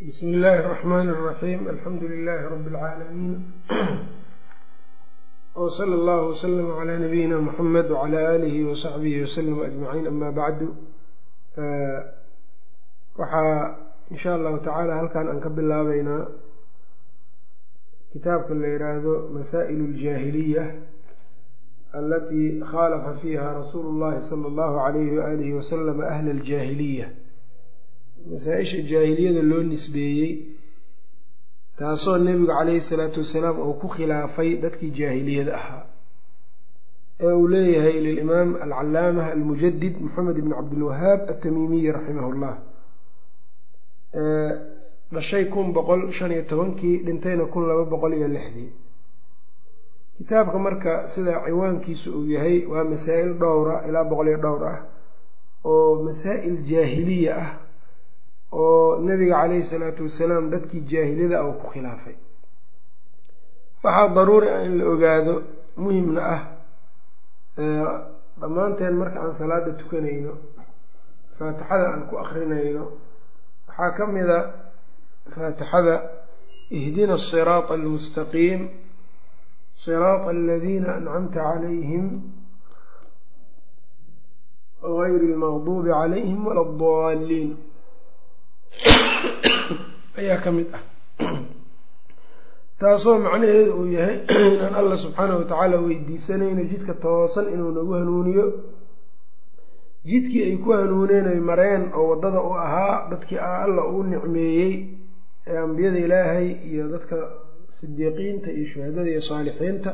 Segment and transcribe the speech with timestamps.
[0.00, 3.34] bismi illaahi raxmaani raxiim alxamdu lilaahi rabbi lcaalamiin
[5.54, 10.68] wsala allahu waslama calaa nabiyina muxamed wacalaa aalihi wasaxbihi wasalama ajmaciin amaa bacdu
[11.60, 12.00] eh,
[13.20, 13.76] waxaa
[14.10, 16.24] insha allahu tacaala halkan aan ka bilaabeynaa
[18.12, 20.64] kitaabka la yidhaahdo masaa'il aljaahiliya
[21.92, 27.19] alatii khaalafa fiiha rasuulu llahi sala allahu calayhi waalihi wasalama ahla aljaahiliya
[28.30, 30.32] masaa-isha jaahiliyada loo nisbeeyey
[31.78, 35.84] taasoo nebigu calayhi salaatu wasalaam uu ku khilaafay dadkii jaahiliyada ahaa
[37.26, 42.56] ee uu leeyahay lilimaam alcalaamah almujadid moxamed ibn cabdilwahaab atamiimiyi raximah llah
[45.14, 48.70] dhashay kun boqol shan iyo tobankii dhintayna kun laba boqol iyo lixdii.
[50.18, 54.80] Kitaabka marka sida ciwaankiisu uu yahay waa masaa-il dhowra ilaa boqol iyo dhowr ah
[55.64, 57.50] oo masaa'il jaahiliya ah
[58.52, 62.16] oo nabiga calayhi salaatu wasalaam dadkii jaahiliyada uu ku khilaafay.
[63.82, 65.34] Waxaa daruuri ah in la ogaado
[65.76, 66.42] muhimna ah
[68.40, 70.32] dhammaanteen marka aan salaada tukanayno
[71.38, 72.84] faatixada aan ku akrinayno
[73.68, 74.38] waxaa ka mida
[75.34, 75.94] faatixada
[76.78, 78.60] ihdina asiraata almustaqiim
[79.84, 82.06] siraata aladiina ancamta calayhim
[84.82, 87.50] gayri lmaqduubi calayhim wala addaaliin
[90.18, 90.82] ayaa ka mid ah.
[92.80, 94.16] Taasoo macnaheedu uu yahay
[94.54, 98.46] inaan allah subxaana wa tacaala weydiisanayno jidka toosan inuu nagu hanuuniyo.
[100.10, 104.72] Jidkii ay ku hanuuneen ay mareen oo waddada u ahaa dadkii alla uu nicmeeyey
[105.46, 107.16] ee ambiyada ilaahay iyo dadka
[107.76, 109.90] sidiiqiinta iyo shuhadada iyo saalixiinta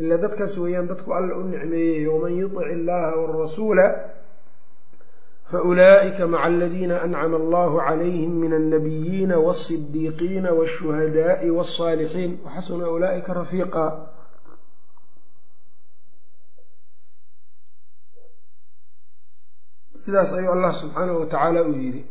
[0.00, 3.86] ilaa dadkaas weeyaan dadku alla u nicmeeyey waman yutic illaaha waarasuula
[5.50, 13.84] faulaa'ika maca aladiina ancama allahu calayhim min alnabiyiina walsidiiqiina walshuhadaai walsaalixiin waxasuna ulaa'ika rafiiqa
[19.94, 22.02] sidaas ayuu allah subxaanahu wa tacaala uu yidhi.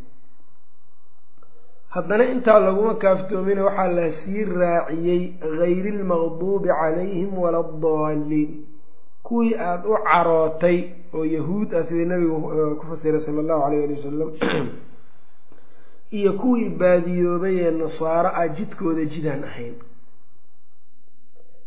[1.95, 5.21] Haddana intaa laguma kaaftoomina waxaa la sii raaciyey
[5.59, 8.51] gayri lmaqduubi calayhim wala addaaliin
[9.23, 10.77] kuwii aada u carootay
[11.15, 12.37] oo yahuud ah sidii nabigu
[12.79, 14.29] ku fasiray sala allahu alayh ali wasalam
[16.19, 19.75] iyo kuwii baadiyoobay ee nasaaro ah jidkooda jidaan ahayn.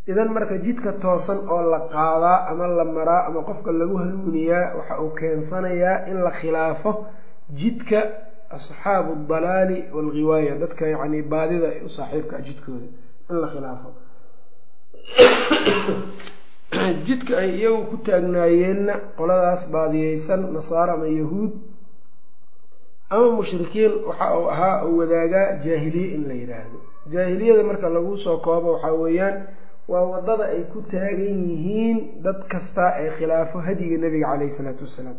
[0.09, 5.01] Idan marka jidka toosan oo la qaadaa ama la maraa ama qofka lagu hanuuniyaa waxa
[5.03, 6.91] uu keensanayaa in la khilaafo
[7.61, 7.99] jidka
[8.49, 12.87] asxaabu aldalaali waalghiwaaya dadka yacni baadida u saaxiibka ah jidkooda
[13.29, 13.89] in la khilaafo
[17.05, 21.53] jidka ay iyagu ku taagnaayeenna qoladaas baadiyeysan nasaaro ama yahuud
[23.13, 26.77] ama mushrikiin waxa uu ahaa uu wadaagaa jaahiliye in la yidhaahdo
[27.13, 29.37] jaahiliyada marka lagu soo koobo waxaa weeyaan
[29.91, 35.17] waa waddada ay ku taagan yihiin dad kasta ee khilaafo hadiga nebiga caleyhi isalaatu wassalaam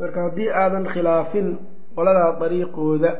[0.00, 1.48] marka haddii aadan khilaafin
[1.96, 3.10] qoladaa dariiqooda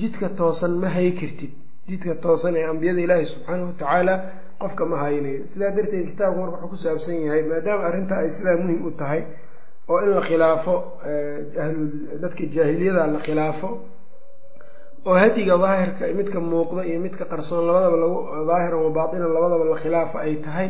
[0.00, 1.52] jidka toosan ma hay kartid
[1.88, 4.14] jidka toosan ee ambiyada ilaahi subxaanahu watacaala
[4.62, 8.56] qofka ma haynayo sidaa darteed kitaabku marka wuxuu ku saabsan yahay maadaama arrintaa ay sidaa
[8.62, 9.20] muhiim u tahay
[9.92, 10.74] oo in la khilaafo
[12.22, 13.68] dadka jaahiliyada la khilaafo
[15.08, 18.18] oo hadiga daahirka midka muuqda iyo midka qarsoon labadaba lagu
[18.50, 20.68] daahiran wa baatinan labadaba la khilaafo ay tahay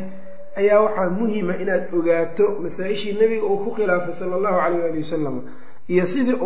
[0.61, 5.37] ayaa waxaa muhima inaad ogaato masaa-ishii nebiga uu ku khilaafay sala allahu calayh waali wasalam
[5.93, 6.39] iyo sidii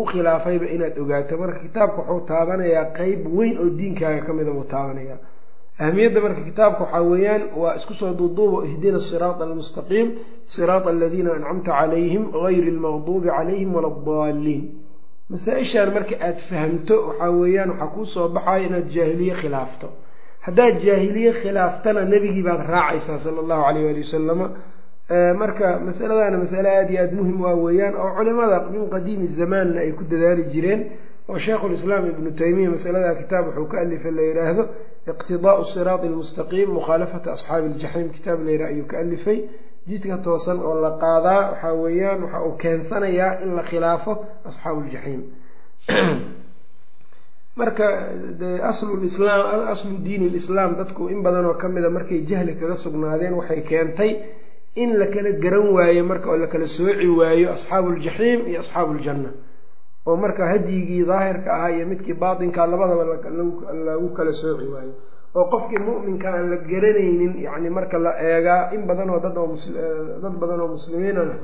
[0.00, 4.64] u khilaafayba inaad ogaato marka kitaabka wuxuu taabanayaa qeyb weyn oo diinkaaga ka mida buu
[4.74, 5.18] taabanayaa.
[5.80, 10.08] Ahamiyadda marka kitaabka waxaa weeyaan waa isku soo duuduubo ihdina siraata almustaqiim
[10.52, 14.62] siraata aladiina ancamta calayhim gayri lmaqduubi calayhim wala addaaliin
[15.30, 19.88] masaa-ishaan marka aad fahamto waxaa weeyaan waxaa kuu soo baxayo inaad jaahiliye khilaafto.
[20.46, 24.46] Haddaad jaahiliye khilaaftana nebigii baad raacaysaa sala allahu calayh waali wasalama
[25.10, 29.92] marka masaladaana masale aada iyo aada muhiim waa weeyaan oo culimada min qadiimi zamaanna ay
[29.92, 30.90] ku dadaali jireen
[31.28, 34.68] oo sheikhulislaam ibnu taymiya masalada kitaab wuxuu ka alifay la yidhaahdo
[35.06, 39.48] iqtidaau siraati almustaqiim mukhaalafata asxaabi iljaxiim kitaab la yidhah ayuu ka alifay.
[39.86, 44.12] Jidka toosan oo la qaadaa waxaa weeyaan waxa uu keensanayaa in la khilaafo
[44.44, 45.22] asxaabu ljaxiim.
[47.60, 47.84] Marka
[48.62, 54.10] aslu diini lislaam dadku in badanoo ka mida markay jahli kaga sugnaadeen waxay keentay
[54.74, 58.94] in la kala garan waayo marka oo la kala sooci waayo asxaabu ljaxiim iyo asxaabu
[58.94, 59.30] ljanna
[60.06, 63.04] oo marka hadyigii daahirka ahaa iyo midkii baatinka labadaba
[63.86, 64.94] lagu kala sooci waayo.
[65.34, 69.54] Oo qofkii mu'minka aan la garanaynin yacni marka la eegaa in badanoo dad oo
[70.22, 71.34] dad badan oo muslimiinana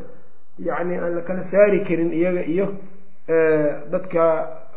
[0.59, 2.67] yacni aan la kala saari karin iyaga iyo
[3.91, 4.23] dadka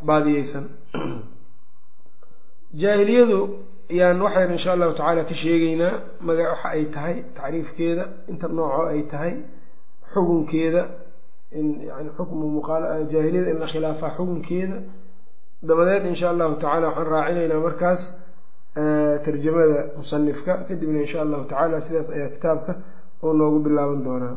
[0.01, 0.69] baadiyeysan.
[2.81, 3.39] Jaahiliyadu
[3.99, 5.93] yaan waxaynu insha allahu tacaala ka sheegeynaa
[6.27, 9.33] maga waxa ay tahay tacriifkeeda inta nooco ay tahay
[10.13, 10.81] xukunkeeda
[11.89, 14.77] yani xukmu muqjaahiliyada in la khilaafaa xukunkeeda.
[15.69, 18.01] Dabadeed insha allahu tacala waxaan raacinaynaa markaas
[19.25, 22.71] tarjamada musanifka kadibna insha allahu tacala sidaas ayaa kitaabka
[23.25, 24.35] oo noogu bilaaban doonaa.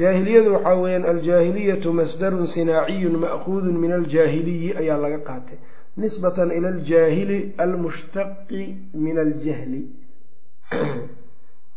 [0.00, 5.58] Jaahiliyadu waxaa weeyaan aljaahiliyatu masdarun sinaaciyun ma'kuudun min aljaahiliyi ayaa laga qaatay
[5.96, 8.62] nisbatan ila aljaahili almushtaqi
[8.94, 9.82] min aljahli.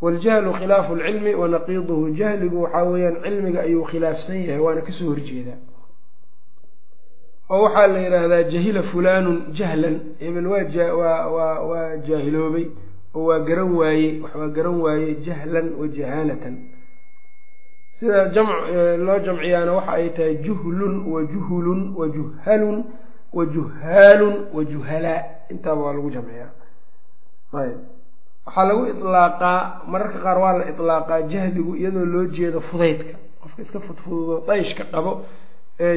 [0.02, 2.10] Waljahlu khilaafu lcilmi wa naqiiduhu.
[2.20, 5.58] Jahligu waxaa weeyaan cilmiga ayuu khilaafsan yahay waana ka soo horjeedaa
[7.50, 9.96] oo waxaa la yidhaahdaa jahila fulaanun jahlan.
[10.20, 10.64] Hebel waa
[12.08, 12.66] jaahiloobay
[13.16, 16.56] oo waa garan waaye waa garan waaye jahlan wa jahaalatan
[17.98, 18.32] sida
[19.06, 22.78] loo jamciyaana waxa ay tahay juhlun wa juhulun wa juhalun
[23.38, 25.22] wa juhaalun wa juhalaa
[25.54, 26.52] intaaba waa lagu jamciyaa
[27.62, 27.78] ayb
[28.46, 29.58] waxaa lagu ilaaqaa
[29.92, 33.14] mararka qaar waa la ilaaqaa jahligu iyadoo loo jeedo fudaydka.
[33.42, 35.12] qofka iska fudfududo dayshka qabo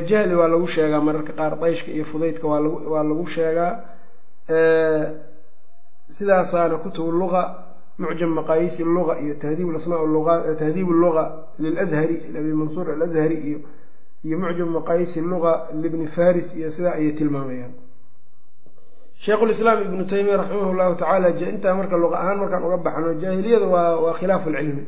[0.09, 3.73] jahli waa lagu sheegaa mararka qaar dayshka iyo fudaydka waa lagu sheegaa
[6.17, 7.43] sidaasaana kutubu luga
[7.99, 11.25] mucjam maqaayiisi luga iyo tahdiib asmaa tahdiib luga
[11.59, 13.59] lilazhari abi mansuur alazhari iyo
[14.27, 15.53] iyo mucjam maqaayiisi luga
[15.83, 17.73] libni faris iyo sidaa ayay tilmaamayaan.
[19.25, 24.15] Sheikhulislaam ibnu taymiya raximah llahu tacaala intaa marka luqa ahaan markaan uga baxno jaahiliyada waa
[24.19, 24.85] khilaafu lcilmi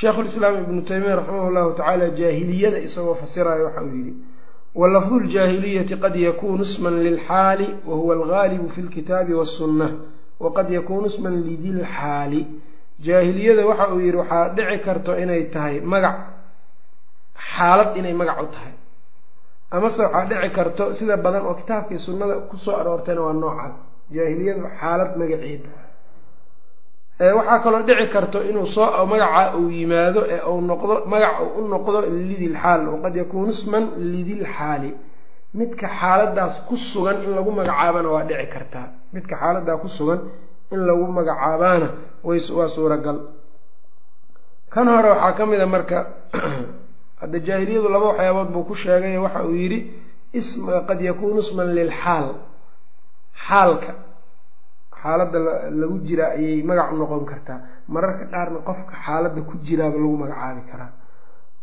[0.00, 4.12] sheikhulislaam ibnu taymiya raximah llahu tacaala jaahiliyada isagoo fasirayo waxa uu yidhi
[4.80, 9.88] walafdu ljaahiliyati qad yakunu isman lilxaali wa huwa algaalibu fi lkitaabi wasunna
[10.44, 12.40] waqad yakuunu isman lidilxaali
[13.06, 16.16] jaahiliyada waxa uu yidhi waxaa dhici karto inay tahay magac
[17.54, 18.72] xaalad inay magac u tahay.
[19.74, 23.76] Amase waxaa dhici karto sida badan oo kitaabkii sunnada ku soo aroortayna waa noocaas.
[24.14, 25.70] Jaahiliyadu xaalad magaceeda
[27.38, 31.68] waxaa kaloo dhici karto inuu soo magaca uu yimaado ee uu noqdo magac uu u
[31.72, 31.98] noqdo
[32.28, 34.90] lidilxaal waqad yakuunu isman lidilxaali
[35.58, 38.86] midka xaaladaas ku sugan in lagu magacaabana waa dhici kartaa.
[39.14, 40.20] Midka xaaladaa ku sugan
[40.74, 41.88] in lagu magacaabaana
[42.24, 43.18] waa suuragal.
[44.72, 45.98] Kan hore waxaa ka mid a marka
[47.20, 49.78] hadda jaahiliyadu laba waxyaabood buu ku sheegay waxa uu yidhi
[50.88, 52.26] qad yakuunu isman lilxaal.
[53.48, 53.92] Xaalka
[55.02, 55.38] xaaladda
[55.80, 57.58] lagu jiraa ayay magac noqon kartaa.
[57.88, 60.90] Mararka qaarna qofka xaaladda ku jiraaba lagu magacaabi karaa.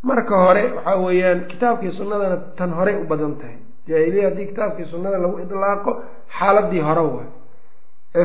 [0.08, 3.58] Marka hore waxaa weeyaan kitaabkii sunnadana tan horey u badan tahay.
[3.88, 5.92] Jaahiliya haddii kitaabkii sunnada lagu idlaaqo
[6.38, 7.30] xaaladii hore waay.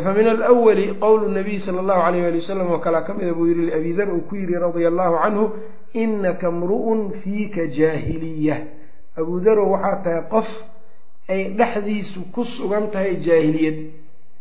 [0.05, 3.47] Fa min alwali qowlu nabiy sala allahu alayh ali wasalam oo kalea ka mida buu
[3.51, 5.45] yihi liabi dar uu ku yidhi radia allahu canhu
[5.95, 8.57] inaka mru'un fiika jaahiliya
[9.17, 10.49] abuu darow waxaa tahay qof
[11.29, 13.79] ay dhexdiisu ku sugan tahay jaahiliyad.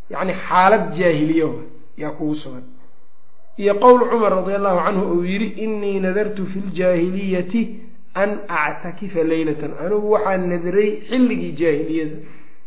[0.09, 1.47] Yacni xaalad jaahiliya
[1.97, 2.63] yaa kugu sugan.
[3.57, 7.61] Iyo qowl cumar radia allahu canhu uu yidhi inii nadartu fi ljaahiliyati
[8.15, 12.17] an actakifa leylatan anigu waxaan nadray xilligii jaahiliyada.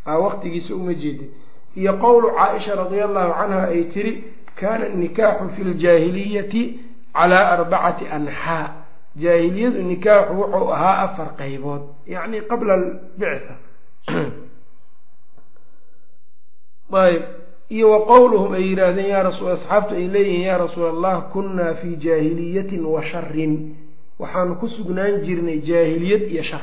[0.06, 1.30] Aa waqtigiisa uma jeedin.
[1.76, 4.12] Iyo qowlu caaisha radia allahu canha ay tiri
[4.60, 6.62] kaana nikaaxu fi ljaahiliyati
[7.12, 8.84] calaa arbacati anxaa
[9.16, 13.54] jaahiliyadu nikaaxu wuxuu ahaa afar qaybood yacni qabla albictha
[16.92, 17.22] ayb
[17.72, 21.96] iyo wa qowluhum ay yidhaahdeen yaa rasul asxaabtu ay leeyihiin yaa rasuul allah kunnaa fii
[21.96, 23.76] jaahiliyatin wa sharin
[24.18, 26.60] waxaanu ku sugnaan jirnay jaahiliyad iyo shar.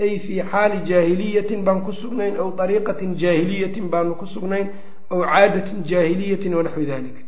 [0.00, 4.72] Ay fii xaali jaahiliyatin baan ku sugnayn aw ariiqatin jaahiliyatin baanu ku sugnayn
[5.10, 7.27] aw caadatin jaahiliyatin wanaxwi dalik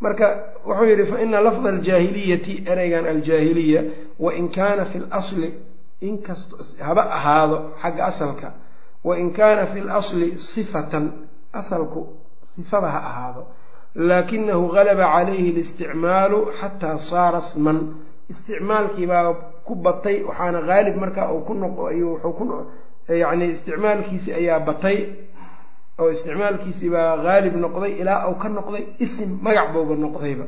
[0.00, 0.26] marka
[0.66, 3.82] wuxuu yidhi fa ina lafda aljaahiliyati ereygan aljaahiliya
[4.24, 5.48] wain kaana fi lasli
[6.08, 6.48] inkast
[6.86, 8.48] haba ahaado xagga asalka
[9.08, 11.04] wain kaana fi lasli sifatan
[11.60, 12.00] asalku
[12.52, 13.42] sifada ha ahaado
[14.08, 17.78] laakinahu galaba calayhi listicmaalu xataa saara sman
[18.32, 19.32] isticmaalkiibaa
[19.66, 22.44] ku batay waxaana haalib markaa uu ku noq wuxuu ku
[23.22, 24.96] yacni isticmaalkiisi ayaa batay
[26.00, 30.44] oo isticmaalkiisibaa haalib noqday ilaa uu ka noqday isim magac bouba noqdayba.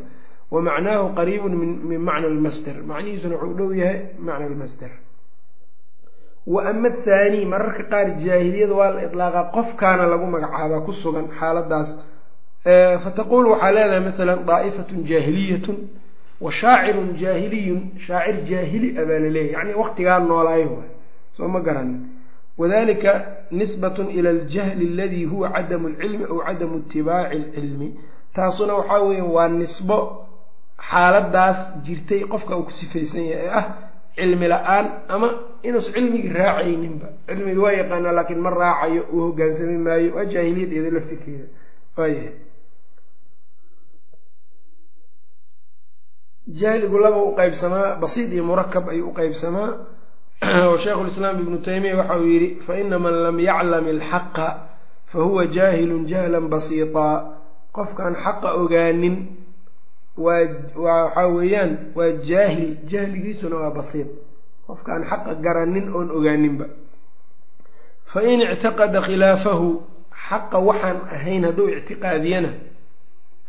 [0.52, 1.52] Wa macnaahu qariibun
[1.90, 4.90] min macna almasder macnihiisuna wuxuu dhow yahay macna almasder
[6.52, 11.90] wa ama athaani mararka qaar jaahiliyada waa la idlaaqaa qofkaana lagu magacaabaa ku sugan xaaladaas.
[13.04, 15.76] Fataqul waxaa leedahay masalan daa'ifatun jaahiliyatun
[16.44, 17.80] wa shaacirun jaahiliyun.
[18.06, 20.82] Shaacir jaahili a baa laleeyahy yacni waqtigaa noolaayo.
[21.36, 21.98] Soo ma garanin
[22.58, 23.12] wadalika
[23.58, 27.88] nisbatun ila aljahli aladii huwa cadamu alcilmi aw cadamu itibaaci alcilmi.
[28.34, 29.98] Taasuna waxaa weeye waa nisbo
[30.90, 33.64] xaaladaas jirtay qofka uu ku sifaysan yahay ee ah
[34.16, 35.28] cilmi la'aan ama
[35.66, 37.06] inuusan cilmigii raacayninba.
[37.26, 41.46] Cilmigii waa yaqaanaa laakiin ma raacayo uu hogaansami maayo waa jaahiliyad iyado laftirkeeda.
[41.96, 42.32] Waayahay
[46.60, 49.70] jahligu laba u qeybsamaa basiid iyo murakab ayuu u qeybsamaa
[50.66, 54.46] oo sheikhulislaam ibnu taymiya waxa uu yidhi faina man lam yaclam ilxaqa
[55.12, 57.14] fahuwa jaahilun jahlan basiitaa
[57.72, 59.16] qofkaan xaqa ogaanin
[60.16, 64.08] waa waxaa weeyaan waa jaahil jahligiisuna waa basiid
[64.66, 66.66] qofkaan xaqa garanin oon ogaaninba.
[68.12, 69.82] Fain ictaqada khilaafahu
[70.28, 72.50] xaqa waxaan ahayn hadduu ictiqaadiyana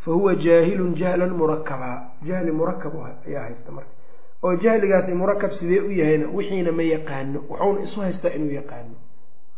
[0.02, 2.94] fa huwa jaahilun jahlan murakabaa jahli murakab
[3.28, 3.99] ayaa haysta marka
[4.44, 8.94] oo jahligaasi murakab sidee u yahayna wixiina ma yaqaano wuxuuna isu haystaa inuu yaqaano.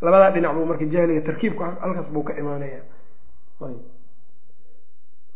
[0.02, 2.80] Labadaa dhinac buu marka jahliga tarkiibku halkaas buu ka imaanaya.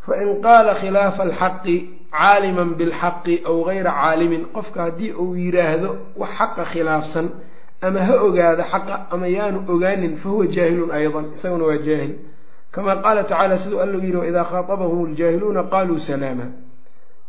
[0.06, 1.76] Fain qaala khilaafa alxaqi
[2.10, 7.26] caaliman bilxaqi aw gayra caalimin qofka haddii uu yidhaahdo wax xaqa khilaafsan
[7.86, 12.12] ama ha ogaado xaqa ama yaanu ogaanin fahuwa jaahilun aydan isaguna waa jaahil.
[12.74, 16.46] Kama qaala tacaala siduu alla yidhi waidaa khaatabahum ljaahiluuna qaluu salaama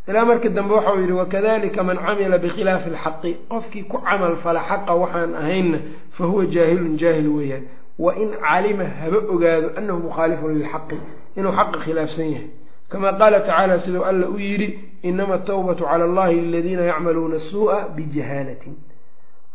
[0.08, 3.32] ilaa markii dambe waxau yidhi wakadalika man camila bikhilaafi alxaqi.
[3.50, 5.80] Qofkii ku camal fala xaqa waxaan ahaynna
[6.18, 7.64] fahuwa jaahilun jaahil weeyaan.
[8.00, 10.98] Wain calima haba ogaado anahu mukhaalifun lilxaqi
[11.38, 12.50] inuu xaqa khilaafsan yahay.
[12.90, 14.68] Kama qaala tacaala siduu alla u yidhi
[15.04, 18.76] inama atawbatu cala allahi liladiina yacmaluuna asuu'a bijahaalatin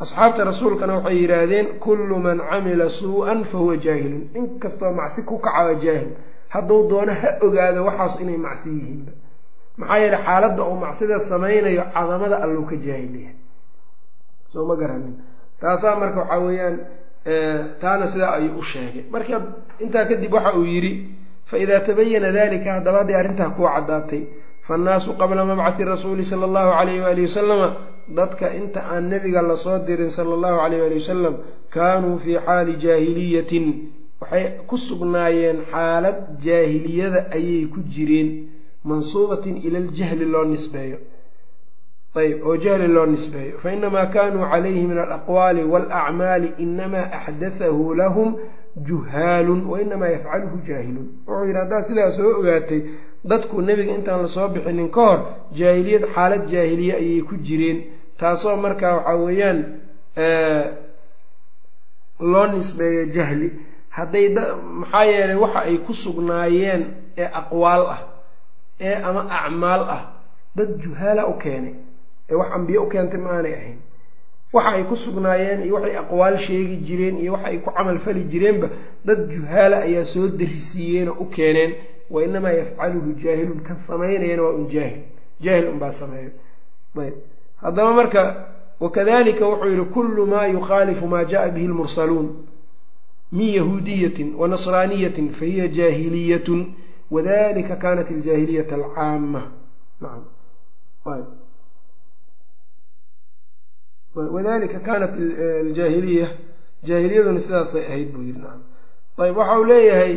[0.02, 4.24] asxaabta rasuulkana waxay yidhaahdeen kullu man camila suu-an fahuwa jaahilun.
[4.34, 6.12] Inkastoo macsi ku kaca jaahil.
[6.48, 9.12] Hadduu doono ha ogaado waxaas inay macsi yihiinba
[9.76, 13.36] maxaa yeele xaaladda uu macsida samaynayo cadamada alluu ka jaahilyahay
[14.52, 15.14] soo ma garanin.
[15.60, 16.76] Taasaa marka waxaa weeyaan
[17.80, 19.04] taana sidaa ayuu u sheegay.
[19.12, 19.36] Marka
[19.84, 20.92] intaa kadib waxa uu yidhi
[21.50, 24.22] faidaa tabayana dalika haddaba hadday arrintaa kuwa caddaatay
[24.66, 27.68] faannaasu qabla mabcathi rasuuli sala allahu calayh waali wasalama
[28.18, 31.34] dadka inta aan nebiga la soo dirin sala allahu calayh waali wasalam
[31.74, 33.66] kaanuu fii xaali jaahiliyatin.
[34.20, 38.28] Waxay ku sugnaayeen xaalad jaahiliyada ayay ku jireen
[38.84, 40.98] mansuubatin ila ljahli loo nisbeeyo.
[42.14, 43.58] Ayb oo jahli loo nisbeeyo.
[43.58, 48.36] Fainamaa kaanuu calayhi min alaqwaali waalacmaali inamaa axdathahu lahum
[48.88, 51.06] juhaalun wainamaa yafcaluhu jaahilun.
[51.26, 52.80] Wuxuu yidhi haddaad sidaa soo ogaatay
[53.30, 55.20] dadku nebiga intaan la soo bixinin ka hor
[55.58, 57.78] jaahiliyad xaalad jaahiliye ayay ku jireen.
[58.18, 59.58] Taasoo markaa waxaa weeyaan
[62.20, 63.48] loo nisbeeyo jahli.
[63.96, 64.26] Hadday
[64.80, 66.82] maxaa yeelay waxa ay ku sugnaayeen
[67.18, 68.00] ee aqwaal ah
[68.80, 70.02] ee ama acmaal ah.
[70.56, 71.74] Dad juhaala u keenay
[72.30, 73.78] ee wax ambiye u keentay ma aanay ahayn.
[74.52, 78.24] Waxa ay ku sugnaayeen iyo waxay aqwaal sheegi jireen iyo waxa ay ku camal fali
[78.24, 78.68] jireenba
[79.04, 81.74] dad juhaala ayaa soo darisiiyeenoo u keeneen.
[82.10, 85.00] Wa inamaa yafcaluhu jaahilun kan samaynayana waa un jaahil.
[85.40, 86.30] Jaahil unbaa sameeyo.
[87.00, 87.14] Ayb.
[87.62, 88.22] Haddaba marka
[88.80, 92.28] wakadalika wuxuu yihi kullu maa yukhaalifu maa jaءa bihi lmursaluun
[93.32, 96.74] min yahuudiyatin wa nasraaniyatin fahiya jaahiliyatun
[97.14, 99.42] wadalika kanat aljaahiliyat alcaama
[104.14, 105.14] wadalika kanat
[105.60, 106.28] aljaahiliya
[106.88, 108.60] jaahiliyaduna sidaasay ahayd buu yidhi nacam
[109.24, 110.14] ayb waxa uu leeyahay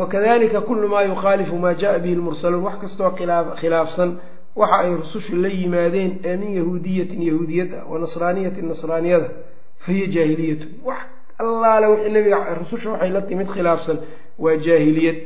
[0.00, 3.10] wakadalika kulu maa yukhaalifu maa jaءa bihi lmursaluun wax kastoo
[3.60, 4.10] khilaafsan
[4.56, 9.28] waxa ay rusushu la yimaadeen ee min yahuudiyatin yahuudiyad ah wa nasraaniyatin nasraaniyada
[9.84, 10.98] fahiya jaahiliyatun wax
[11.38, 13.98] allaale wixii nabiga rususha waxay la timid khilaafsan
[14.38, 15.18] waa jaahiliyad.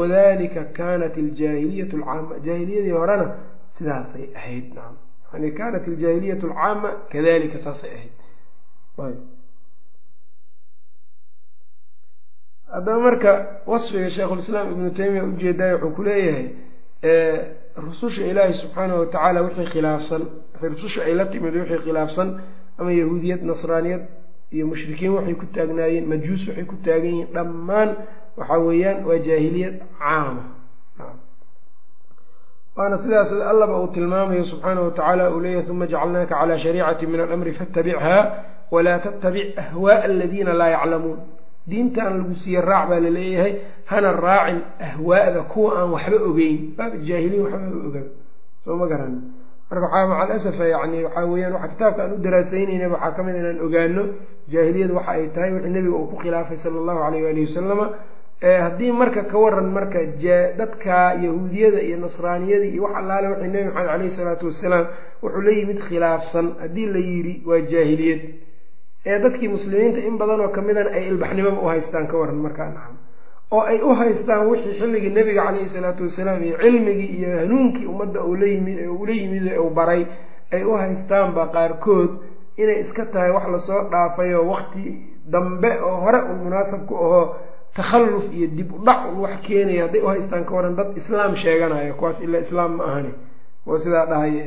[0.00, 3.26] Wadalika kanat aljaahiliyat alcaama jaahiliyadii horena
[3.70, 4.74] sidaasay ahayd
[5.32, 9.18] yani kanat aljaahiliyat alcaama kadalika saasay ahayd.
[12.72, 13.32] Haddaba marka
[13.66, 16.46] wasfiga sheikhulislaam ibnu taymiya ujeedaay wuxuu ku leeyahay
[17.86, 20.22] rususha ilaahi subxaanahu watacaala wixii khilaafsan
[20.62, 22.28] rususha ay la timid wixii khilaafsan
[22.78, 24.02] ama yahuudiyad nasraaniyad
[24.54, 27.90] iyo mushrikiin waxay ku taagnaayeen majuus waxay ku taagan yihiin dhammaan
[28.38, 30.42] waxaa weeyaan waa jaahiliyad caama
[32.76, 37.52] waana sidaas allaba uu tilmaamayo subxaanahu watacaala uu leeyahy uma jacalnaaka calaa shariicati min alamri
[37.58, 38.20] fatabichaa
[38.74, 41.18] walaa tattabic ahwaaa aladiina laa yaclamuun.
[41.70, 43.52] Diintan lagu siiye raac baa la leeyahay
[43.90, 46.56] hana raacin ahwaa'da kuwa aan waxba ogeyn.
[46.76, 48.02] Baaba jaahiliin waxba oga.
[48.64, 49.14] Soo ma garan.
[49.70, 53.58] Marka waxaa macal asafa waxaa weyaan waxa kitaabka aan u daraasaynayna waxaa ka mid inaan
[53.66, 54.02] ogaano
[54.52, 57.86] jaahiliyada waxa ay tahay wixii nebiga uu ku khilaafay sala allahu alayh waalihi wasalama
[58.42, 59.98] haddii marka ka waran marka
[60.58, 64.86] dadka yahuudiyada iyo nasraaniyada iyo wax allaale waxay nebi maxamed caleyhi salaatu wasalaam
[65.22, 66.46] wuxuu la yimid khilaafsan.
[66.62, 68.20] Haddii la yidhi waa jaahiliyad.
[69.06, 72.96] Ee dadkii muslimiinta in badanoo ka midan ay ilbaxnimoba u haystaan ka waran markaa nacam.
[73.50, 78.20] Oo ay u haystaan wixii xilligii nebiga caleyhi salaatu wasalaam iyo cilmigii iyo hanuunkii ummadda
[78.22, 80.06] ula yimid uu baray
[80.52, 82.10] ay u haystaanba qaarkood
[82.56, 84.84] inay iska tahay wax la soo dhaafay oo wakti
[85.26, 87.24] dambe oo hore un munaasab ku ahoo
[87.78, 91.32] takhalluf iyo dib u dhac un wax keenaya hadday u haystaan ka waran dad islaam
[91.42, 93.12] sheeganayo kuwaas ilaa islaam ma ahani.
[93.66, 94.44] Oo sidaa dhahaye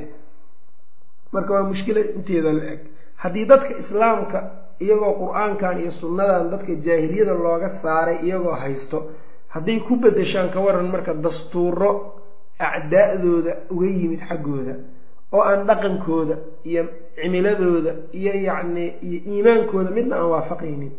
[1.33, 2.79] marka waa mushkilad inteeda la eg.
[3.21, 4.39] Haddii dadka islaamka
[4.83, 8.97] iyagoo qur'aankan iyo sunnadan dadka jaahiliyada looga saaray iyagoo haysto
[9.53, 11.91] hadday ku bedeshaan ka waran marka dastuuro
[12.59, 14.73] acdaa'dooda uga yimid xaggooda
[15.35, 16.35] oo aan dhaqankooda
[16.69, 16.83] iyo
[17.21, 20.91] cimiladooda iyo yacni iyo iimaankooda midna aan waafaqaynin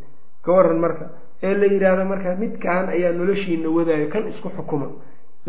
[0.44, 1.04] ka waran marka
[1.46, 4.88] ee la yidhaahdo marka midkan ayaa noloshiina wadaayo kan isku xukuma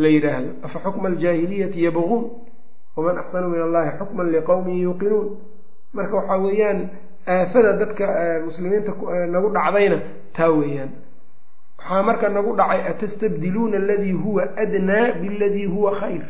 [0.01, 0.49] la yidhaahdo.
[0.65, 2.23] Afa xukma aljaahiliyati yabquun
[2.95, 5.27] waman axsanu min allahi xukman liqowmin yuuqinuun.
[5.95, 6.79] Marka waxaa weeyaan
[7.35, 8.05] aafada dadka
[8.45, 8.91] muslimiinta
[9.33, 9.97] nagu dhacdayna
[10.35, 10.91] taa weeyaan.
[11.79, 16.25] Waxaa marka nagu dhacay atastabdiluuna aladii huwa adnaa biladii huwa khayr.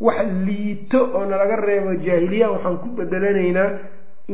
[0.00, 3.70] Wax liito oo nalaga reebo jaahiliya waxaan ku bedelanaynaa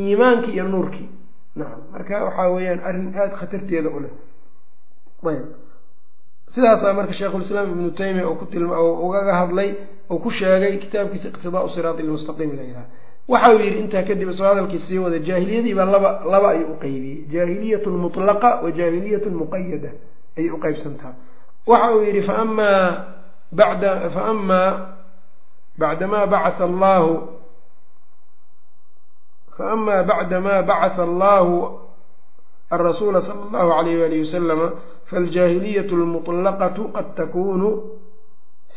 [0.00, 1.09] iimaankii iyo nuurkii
[1.56, 4.11] nacam marka waxaa weeyaan arrin aada khatarteeda u leh
[5.31, 5.45] ayb.
[6.52, 8.76] Sidaasaa marka sheikhulislaam ibnu taymiya uu ku tilma
[9.07, 9.71] ugaga hadlay
[10.11, 12.87] uu ku sheegay kitaabkiisa iqtidaau siraati lmustaqiim la yidhaha
[13.29, 17.19] waxa uu yidhi intaa kadib isoo hadalkii sii wada jaahiliyadiibaa laba laba ayuu u qeybiyey
[17.33, 19.91] jaahiliyatun mutlaqa wa jaahiliyatun muqayada
[20.38, 21.12] ayay u qeybsantaha
[21.71, 22.85] waxa uu yidhi faamaa
[23.59, 24.71] bada faamaa
[25.81, 27.12] bacdamaa bacaa allahu
[29.57, 31.57] faama bacdamaa bacatha allahu
[32.71, 34.67] alrasuula sala allahu alayh walihi wasalama
[35.12, 37.71] faljaahiliyatu almutlaqatu qad takuunu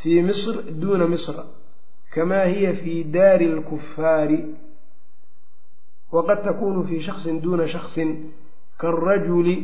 [0.02, 1.44] fii misr duuna misra
[2.14, 4.40] kamaa hiya fii daari alkufaari
[6.16, 8.10] waqad takuunu fii shaksin duuna shaksin
[8.82, 9.56] kaarajuli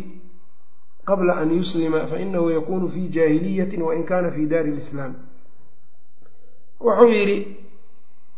[1.10, 5.14] qabla an yuslima fainahu yakuunu fii jaahiliyatin wain kaana fii daari lislaam
[6.86, 7.38] wuxuu yidhi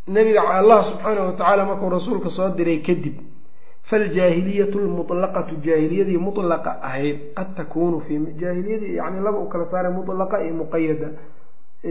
[0.08, 3.16] nebiga allah subxaanahu wa tacaala markuu rasuulka soo diray kadib
[3.90, 7.98] faljaahiliyatu lmutlaqatu jaahiliyadii mutlaqa ahayd qad takuunu
[8.42, 11.07] jaahiliyadii yani laba u kala saaray mutlaqa iyo muqayada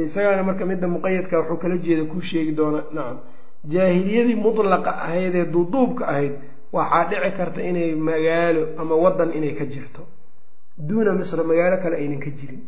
[0.06, 3.18] isagaana marka midda muqayadka wuxuu kala jeeda kuu sheegi doonaa nacam
[3.74, 6.32] jaahiliyadii mutlaqa ahayd ee duuduubka ahayd
[6.76, 10.02] waxaa dhici karta inay magaalo ama wadan inay ka jirto
[10.88, 12.62] duuna misra magaalo kale aynan ka jirin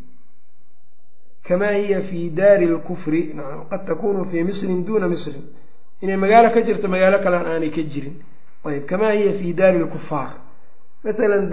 [1.48, 5.44] kamaa hiya fi daari lkufri nacam qad takunu fii misrin duuna misrin
[6.04, 8.16] inay magaalo ka jirto magaalo kalean aanay ka jirin
[8.68, 10.30] ayb kamaa hiya fi daari lkufaar
[11.04, 11.44] masalan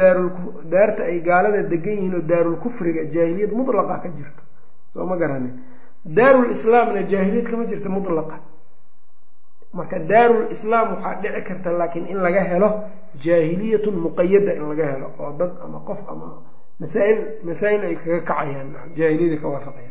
[0.73, 4.41] daarta ay gaalada degan yihiin oo daarulkufriga jaahiliyad mutlaqa ka jirto
[4.93, 5.53] soo ma garanin
[6.17, 8.37] daarulislaamna jaahiliyad kama jirto mutlaqa.
[9.77, 12.69] Marka daarulislaam waxaa dhici karta laakiin in laga helo
[13.23, 16.27] jaahiliyatun muqayada in laga helo oo dad ama qof ama
[16.79, 19.90] masaail masaa-il ay kaga kacayaan jaahiliyada ka waafaqayaan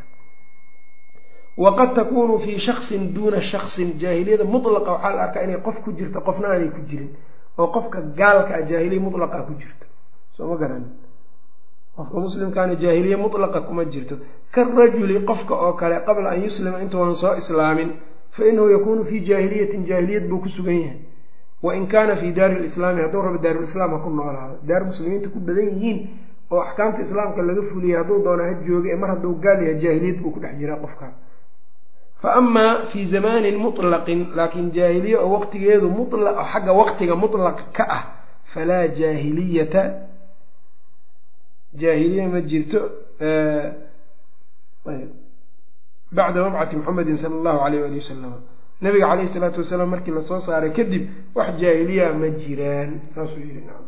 [1.56, 6.20] waqad takunu fii shaksin duuna shaksin jaahiliyada mutlaqa waxaa la arkaa inay qof ku jirto
[6.20, 7.10] qofna aanay ku jirin
[7.58, 9.86] oo qofka gaalka ah jaahiliya mutlaqa ku jirto
[10.36, 10.84] soo ma garan
[11.96, 14.16] qofka muslimkaana jaahiliya mutlaqa kuma jirto
[14.54, 17.90] karajuli qofka oo kale qabla an yuslima intuunan soo islaamin
[18.30, 20.98] fa inahu yakunu fii jaahiliyatin jaahiliyad buu ku sugan yahay
[21.62, 25.66] wain kaana fii daari lislaami hadduu rabo daarulislaam ha ku noolaado daar muslimiinta ku badan
[25.76, 25.98] yihiin
[26.50, 30.30] oo axkaamta islaamka laga fuliyay hadduu doona ha jooga mar hadduu gaal yahay jaahiliyad buu
[30.30, 31.12] ku dhex jiraa qofka
[32.22, 38.02] fa amaa fii zamaanin mutlaqin laakiin jaahiliye oo waqtigeedu mulaq xagga waqtiga mutlaq ka ah
[38.52, 39.82] falaa jaahiliyata
[41.80, 42.80] jaahiliya ma jirto
[46.16, 48.32] bacda mabcati muxamedin sala allahu alayh ali wasalam
[48.84, 51.04] nabiga caleyhi salaatu wasalaam markii la soo saaray kadib
[51.36, 53.86] wax jaahiliya ma jiraan saasuu yihi nacam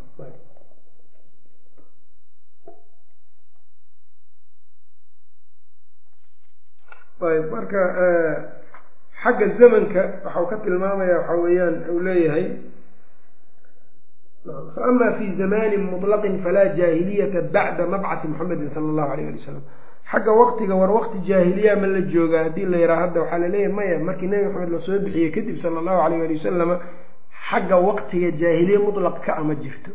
[7.23, 7.81] ayb marka
[9.23, 12.47] xagga zamanka waxau ka tilmaamaya waxa weeyaan uu leeyahay
[14.75, 19.63] fa ama fi zamanin muطlaqin falaa jaahiliyata bacda mabcati muxamedin sala allahu alayh ali wasalam
[20.11, 23.73] xagga waqtiga war waqti jaahiliya ma la joogaa haddii la yaraha hadda waxaa la leeyahay
[23.73, 26.81] maya markii nebi maxamed la soo bixiyey kadib sala allahu alayh ali wasalama
[27.51, 29.91] xagga waqtiga jaahiliya mutlaq ka ama jirto.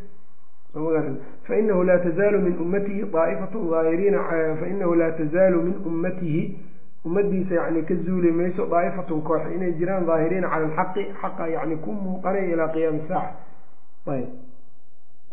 [1.47, 4.19] Fainahu laa tazaalu min ummatihi aa'ifatu aahiriina
[4.61, 6.41] fainahu laa tazaalu min ummatihi
[7.07, 11.89] ummadiisa yani ka zuuli mayso daa'ifatun koox inay jiraan daahiriina cala alxaqi xaqa yani ku
[12.03, 13.31] muuqanaya ilaa qiyaami saaca
[14.13, 14.29] ayb.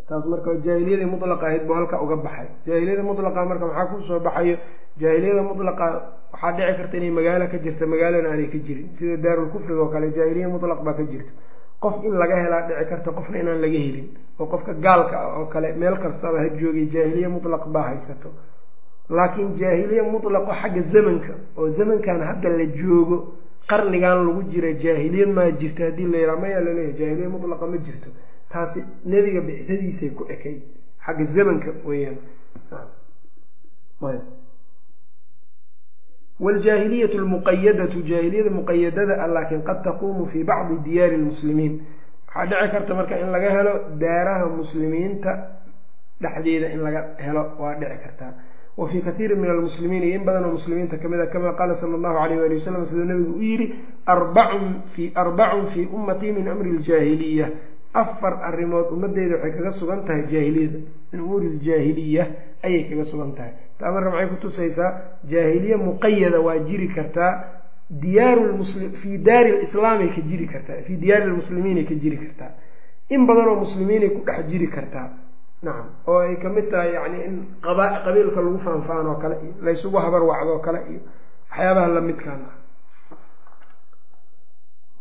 [0.07, 2.47] Taas marka jaahiliyadii mutlaqa ahayd buu halka uga baxay.
[2.67, 4.55] Jaahiliyada mutlaqa marka maxaa ku soo baxayo
[5.01, 5.85] jaahiliyada mutlaqa
[6.33, 8.87] waxaa dhici karta inay magaalo ka jirta magaalana aanay ka jirin.
[8.97, 11.31] Sida daarulkufriga oo kale jaahiliya mutlaq baa ka jirta.
[11.83, 14.07] Qof in laga helaa dhici karta qofna inaan laga helin.
[14.39, 18.29] Oo qofka gaalka oo kale meel kastaba ha joogay jaahiliya mutlaq baa haysato
[19.09, 23.17] laakiin jaahiliya mutlaqo xagga zamanka oo zamankan hadda la joogo
[23.69, 27.77] qarnigan lagu jira jaahiliye maa jirta haddii la yidhaha mayaa la leeyahay jaahiliye mutlaqa ma
[27.77, 28.09] jirto.
[28.51, 30.55] Taasi nebiga bicdadiisay ku ekay
[31.05, 32.17] xagga zamanka weeyaan.
[36.39, 41.73] Wljaahiliyatu lmuqayadatu jaahiliyada muqayadada ah laakiin qad taquumu fii bacdi diyaari lmuslimiin
[42.35, 45.31] waxaa dhici karta marka in laga helo daaraha muslimiinta
[46.21, 48.31] dhexdeeda in laga helo waa dhici kartaa
[48.77, 51.95] wa fii kathiirin min almuslimiin iyo in badanoo muslimiinta ka mid a kama qaala sala
[51.95, 53.67] allahu alayh wali wasalam siduu nabigu u yidhi
[54.05, 57.47] arbacun fi arbacun fii ummatii min amri ljaahiliya
[57.93, 60.79] afar arrimood ummadeyda waxay kaga sugan tahay jaahiliyada
[61.11, 62.23] min umuuri ljaahiliya
[62.63, 63.53] ayay kaga sugan tahay.
[63.79, 64.89] Taa marka maxay kutusaysaa
[65.31, 67.31] jaahiliye muqayada waa jiri kartaa
[67.89, 72.51] diyaaru lmuslim fii daari lislaamay ka jiri kartaa fii diyaari lmuslimiinay ka jiri kartaa.
[73.09, 75.07] In badanoo muslimiinay ku dhex jiri kartaa
[75.65, 77.35] nacam oo ay ka mid tahay yani in
[78.05, 81.01] qabiilka lagu faanfaan oo kale iyo laysugu habar wacdoo kale iyo
[81.49, 82.55] waxyaabaha lamidkaan ah.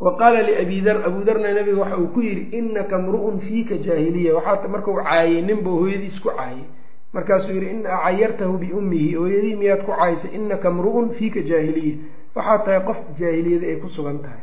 [0.05, 4.35] Wa qaala liabi dar abu darna nabiga waxa uu ku yidhi inaka mru'un fiika jaahiliya.
[4.37, 6.67] Waxaa markau caayay ninba hooyadiis ku caayay
[7.15, 11.95] markaasuu yidhi in cayartahu biummihi hooyadii miyaad ku caayisay inaka mru'un fiika jaahiliya.
[12.37, 14.43] Waxaa tahay qof jaahiliyada ay ku sugan tahay.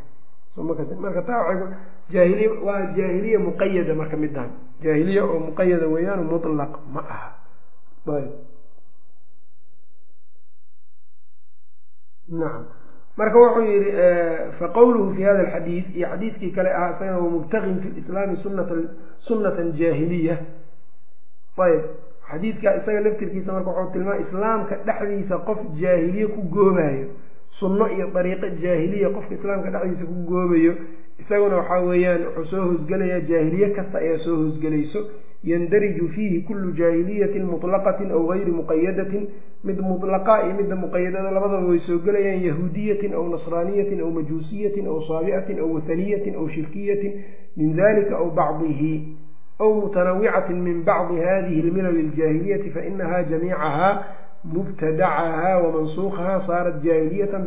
[1.03, 1.53] Marka taa
[2.09, 4.51] jaahiliya waa jaahiliya muqayada marka midaan
[4.83, 7.29] jaahiliya oo muqayada weeyaan mutlaq ma aha.
[12.31, 12.65] Nacam
[13.17, 13.91] marka wuxuu yihi
[14.59, 18.35] faqowluhu fi hada alxadiid iyo xadiidkii kale ahaa isagana wamubtagin fi lislaami
[19.27, 20.35] sunnatan jaahiliya.
[21.65, 21.83] Ayb.
[22.31, 27.07] Xadiidka isaga laftirkiisa marka wuxuu tilmaamay islaamka dhexdiisa qof jaahiliye ku goobayo
[27.59, 30.73] sunno iyo dariiqo jaahiliya qofka islaamka dhexdiisa ku goobayo
[31.21, 34.99] isaguna waxaa weeyaan wuxuu soo hoosgelayaa jaahiliye kasta ayaa soo hoosgelayso
[35.49, 39.23] yandariju fiihi kullu jaahiliyatin mutlaqatin aw gayri muqayadatin
[39.67, 44.97] mid mutlaqa iyo midda muqayadada labadaba way soo gelayaan yahuudiyatin aw nasraaniyatin aw majuusiyatin aw
[45.09, 47.13] saabicatin aw wathaniyatin aw shirkiyatin
[47.57, 48.93] min dalika aw bacdihi
[49.63, 53.89] aw mutanawicatin min bacdi hadihi lmilal aljaahiliyati fainaha jamiicaha
[54.53, 57.41] mubtadacaha wamansuukaha saarat jaahiliyatan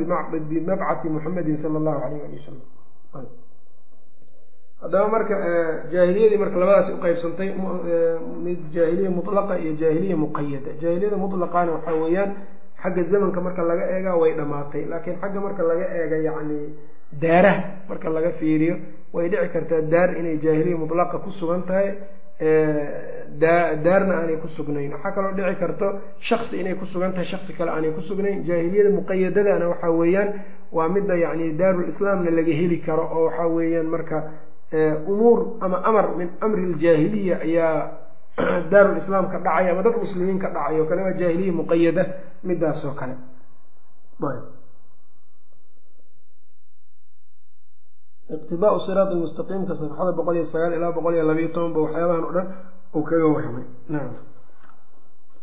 [0.51, 3.35] bimabcathi muxamedin sala allahu alayh ali wasalam
[4.85, 5.35] haddaba marka
[5.93, 7.49] jaahiliyadii marka labadaas uqeybsantay
[8.47, 12.31] mid jaahiliya mutlaqa iyo jaahiliya muqayada jaahiliyada mutlaqana waxaa weeyaan
[12.83, 16.59] xagga zamanka marka laga eega way dhammaatay laakiin xagga marka laga eega yacni
[17.23, 18.75] daaraha marka laga fiiriyo
[19.15, 21.89] way dhici kartaa daar inay jaahiliya mutlaqa ku sugan tahay
[23.85, 24.91] daarna aanay ku sugnayn.
[24.95, 25.87] Waxaa kaloo dhici karto
[26.29, 28.45] shaksi inay ku sugan tahay shaksi kale aanay ku sugnayn.
[28.49, 30.31] Jaahiliyada muqayadadana waxaa weeyaan
[30.77, 34.19] waa midda yacni daarul islaamna laga heli karo oo waxaa weeyaan marka
[35.07, 38.05] umuur ama amar min amri ljaahiliya ayaa
[38.71, 42.05] daarul islaam ka dhacay ama dad muslimiin ka dhacay oo kale waa jaahiliya muqayada
[42.43, 43.15] midaas oo kale.
[48.35, 52.47] Iqtidaau siraat mustaqiimka safxada boqol iyo sagaal ilaa boqol iyo labayo tobanba waxyaabahan o dhan
[52.95, 53.67] uu kaga warramay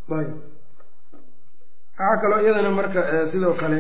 [0.10, 3.80] waxaa kaloo iyadana marka sidoo kale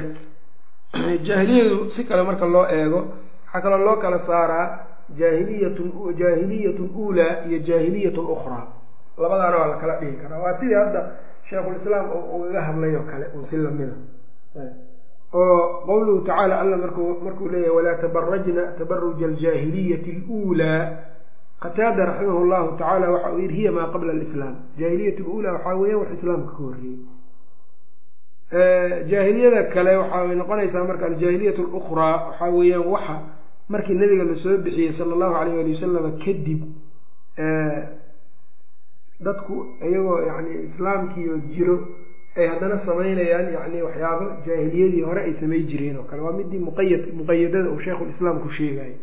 [1.25, 2.99] jaahiliyadu si kale marka loo eego
[3.45, 8.65] waxaa kaloo loo kala saaraa jaahiliyatun jaahiliyatun uulaa iyo jaahiliyatun ukhraa
[9.17, 11.01] labadaana waa la kala dhihi karaa waa sidii hadda
[11.49, 13.95] sheikhulislaam ugaga hadlay oo kale un si lamida.
[15.33, 20.79] Oo qowluhu tacaala alla marku markuu leeyahy walaa tabarajna tabaruja aljaahiliyati aluulaa
[21.63, 24.55] qataada raximah llahu tacaala waxa uu yihi hiya maa qabla alislaam.
[24.79, 26.99] Jaahiliyat luulaa waxaa weeyaan wax islaamka ka horreeyey
[29.11, 33.15] jaahiliyada kale waxay noqonaysaa marka aljaahiliyat lukhraa waxaa weeyaan waxa
[33.73, 36.61] markii nabiga la soo bixiyey sala allahu alayh ali wasalam kadib
[39.25, 39.55] dadku
[39.87, 41.77] iyagoo yani islaamkiio jiro
[42.37, 46.21] ay haddana samaynayaan yani waxyaabo jaahiliyadii hore ay samay jireen oo kale.
[46.21, 48.93] Waa midii muqayad muqayadada uu sheikhulislaam ku sheegayay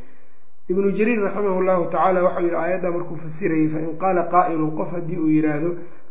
[0.71, 5.17] ibnu jariir raximah llahu tacaala waxau yihi aayadda markuu fasirayay fain qaala qaa'ilun qof haddii
[5.19, 5.71] uu yidhaahdo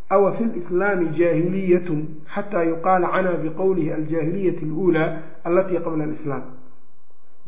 [0.09, 1.99] awa fi lislaami jaahiliyatun
[2.35, 5.09] xataa yuqaala canaa biqowlihi aljaahiliyati aluulaa
[5.43, 6.43] allatii qabla alislaam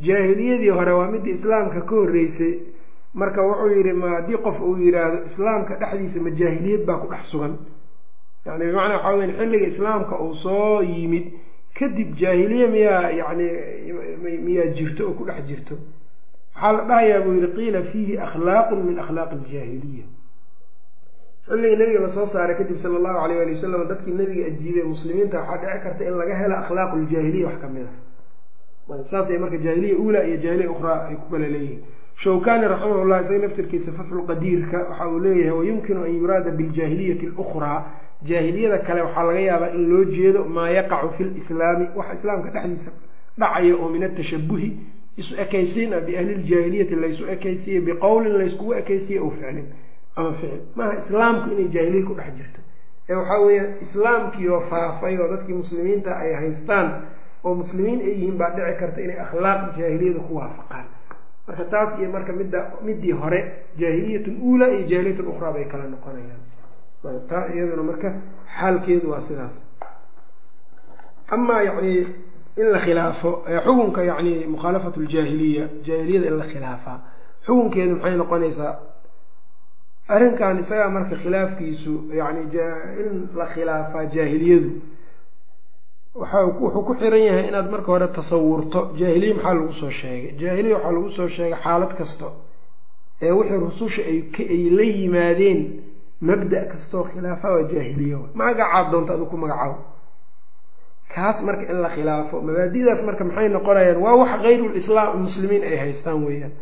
[0.08, 2.54] jaahiliyadii hore waa midii islaamka ka horreysay.
[3.14, 7.24] Marka wuxuu yidhi ma haddii qof uu yidhaahdo islaamka dhexdiisa ma jaahiliyad baa ku dhex
[7.32, 7.54] sugan.
[8.46, 11.26] Yani bimacnaa waxaa weya xilliga islaamka uu soo yimid
[11.80, 13.46] kadib jaahiliye miyaa yani
[14.46, 15.76] miyaa jirto oo ku dhex jirto.
[16.56, 20.06] Waxaa la dhahayaa buu yihi qiila fiihi akhlaaqun min akhlaaqi aljaahiliya.
[21.50, 25.38] Xilligii nabiga la soo saaray kadib sala allahu alayh ali wasalam dadkii nabiga ajiibay muslimiinta
[25.42, 27.92] waxaa dhici karta in laga helo akhlaaqu ljaahiliya wax ka mid a
[29.12, 31.82] saasay marka jaahiliya uulaa iyo jaahiliya ukhraa ay ku kala leeyihiin.
[32.24, 37.80] Shawkani raximah llah isaga naftirkiisa fatxulqadiirka waxa uu leeyahay wayumkinu an yuraada biljaahiliyati alukhraa.
[38.30, 42.92] Jaahiliyada kale waxaa laga yaabaa in loo jeedo maa yaqacu fi lislaami wax islaamka dhexdiisa
[43.40, 44.70] dhacaya oo min atashabuhi
[45.18, 49.66] isu ekaysiin ah biahliljaahiliyati laysu ekaysiiye biqowlin layskugu ekaysiiye oo ficlin
[50.16, 50.60] ama ficil.
[50.76, 52.60] Maaha islaamku inay jaahiliya ku dhex jirto.
[53.10, 56.88] Ee waxaa weeyaan islaamkiioo faafay oo dadkii muslimiinta ay haystaan
[57.46, 60.86] oo muslimiin ay yihiin baa dhici karta inay akhlaaq jaahiliyada ku waafaqaan.
[61.48, 63.40] Marka taas iyo marka midda midii hore
[63.80, 66.42] jaahiliyatun uulaa iyo jaahiliyatun ukhraa bay kala noqonayaan.
[67.30, 68.10] Taa iyaduna marka
[68.60, 69.56] xaalkeedu waa sidaas.
[71.36, 71.94] Amaa yacni
[72.62, 73.30] in la khilaafo
[73.66, 76.98] xukunka yacni mukhaalafatu ljaahiliya jaahiliyada in la khilaafaa
[77.46, 78.74] xukunkeedu maxay noqonaysaa?
[80.14, 82.42] Arrinkan isagaa marka khilaafkiisu yani
[83.02, 84.70] in la khilaafaa jaahiliyadu
[86.16, 88.80] wuxuu ku xiran yahay inaad marka hore tasawurto.
[88.98, 90.32] Jaahiliya maxaa lagu soo sheegay?
[90.40, 92.28] Jaahiliya waxaa lagu soo sheegay xaalad kasta
[93.22, 95.60] ee wixii rususha ay la yimaadeen
[96.22, 99.78] mabda kastoo khilaafa waa jaahiliya magacaad doonta adu ku magacaabo
[101.14, 103.98] kaas marka in la khilaafo mabaadidaas marka maxay noqonayaan?
[104.04, 106.54] Waa wax hayrulislaam muslimiin ay haystaan weeyaan.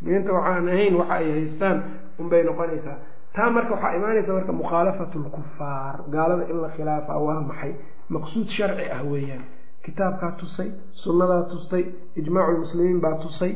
[0.00, 1.76] Muslimiinta waxaan ahayn waxa ay haystaan
[2.20, 2.98] unbay noqonaysaa
[3.36, 7.72] taa marka waxaa imaanaysa marka mukhaalafatu lkufaar gaalada in la khilaafaa waa maxay?
[8.14, 9.44] Maqsuud sharci ah weeyaan.
[9.84, 10.68] Kitaabkaa tusay
[11.02, 11.84] sunnadaa tustay
[12.20, 13.52] ijmaacu lmuslimiin baa tusay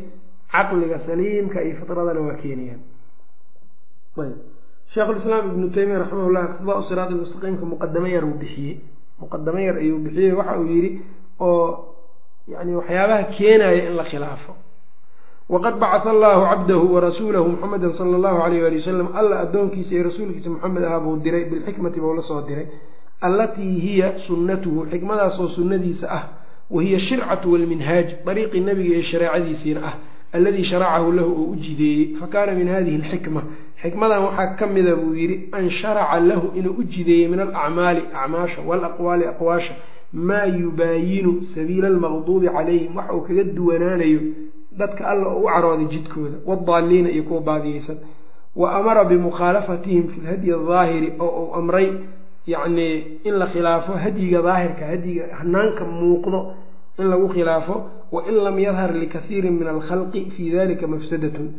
[0.52, 2.80] caqliga saliimka iyo fitradana waa keenayaan
[4.22, 4.36] ayb.
[4.92, 8.74] Sheekhulislaam ibnu taymiya raximahullah iqtidaau siraat lmustaqiimka muqadamo yar uu bixiyey.
[9.20, 10.90] Muqadamo yar ayuu bixiyey waxa uu yidhi
[11.40, 11.64] oo
[12.52, 14.52] yani waxyaabaha keenaya in la khilaafo
[15.52, 20.48] waqad bacata allahu cabdahu warasuulahu muxameda sala allahu alayh ali wasalam alla addoonkiisa iyo rasuulkiisa
[20.54, 22.66] moxamed ah buu diray bilxikmati buu la soo diray
[23.26, 26.22] allatii hiya sunnatuhu xikmadaasoo sunnadiisa ah
[26.70, 29.94] wa hiya shircatu walminhaaj dariiqii nabiga iyo shareecadiisiina ah
[30.32, 33.42] alladii sharacahu lahu oo u jideeyey fa kaana min hadihi alxikma
[33.82, 38.60] xikmadan waxaa ka mida buu yidhi an sharaca lahu inuu u jideeyey min alacmaali acmaasha
[38.68, 39.74] walaqwaali aqwaasha
[40.28, 44.20] maa yubaayinu sabiila almaqduubi calayhim waxa uu kaga duwanaanayo
[44.72, 47.96] dadka alla u carooday jidkooda wadaalliina iyo kuwa baadiyeysan.
[48.56, 51.92] Wa amara bimukhaalafatihim fi lhadyi adaahiri oo uu amray
[52.46, 56.54] yacnii in la khilaafo hadyiga daahirka hadyiga hanaanka muuqdo
[56.98, 57.90] in lagu khilaafo.
[58.12, 61.52] Wa in lam yadhar likathiirin min alkhalqi fii dalika mafsadatun.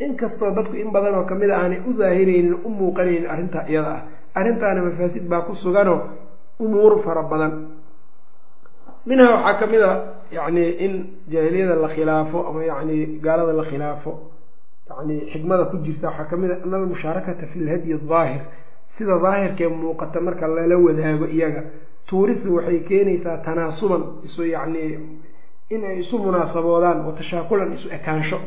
[0.00, 3.90] Inkastoo dadku in badan oo ka mid a aanay u daahiraynin u muuqanaynin arrintaa iyada
[3.90, 4.02] ah.
[4.34, 6.00] Arrintaana mafaasid baa ku suganoo
[6.58, 7.68] umuur fara badan.
[9.06, 10.92] Minhaa waxaa ka a yacni in
[11.32, 14.12] jaahiliyada la khilaafo ama yacni gaalada la khilaafo
[14.90, 18.42] yani xikmada ku jirta waxaa ka mid a ana almushaarakata fi lhadyi daahir
[18.86, 21.62] sida daahirkee muuqata marka lala wadaago iyaga.
[22.06, 24.98] Tuurisu waxay keenaysaa tanaasuban isu yacnii
[25.70, 28.38] inay isu munaasaboodaan wa tashaakulan isu ekaansho.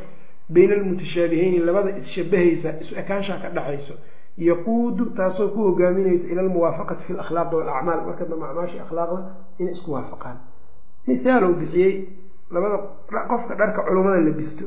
[0.50, 3.94] Bayna almutashaabiheyn labada isshabahaysa isu ekaanshaa ka dhexayso
[4.38, 9.20] yaquudu taasoo ku hogaaminaysa ila almuwaafaqati fi lakhlaaqi walacmaal marka dambe akhlaaqda
[9.60, 10.38] inay isku waafaqaan
[11.08, 11.94] mithaal uu bixiyey
[12.54, 12.78] labada
[13.30, 14.66] qofka dharka culummada la bisto.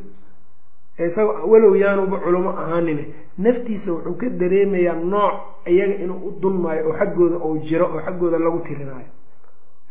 [0.99, 3.05] Isaga walow yaanuba culummo ahaanine.
[3.45, 5.35] Naftiisa wuxuu ka dareemayaa nooc
[5.73, 9.11] iyaga inuu u dulmaayo oo xaggooda uu jiro oo xaggooda lagu tirinaayo.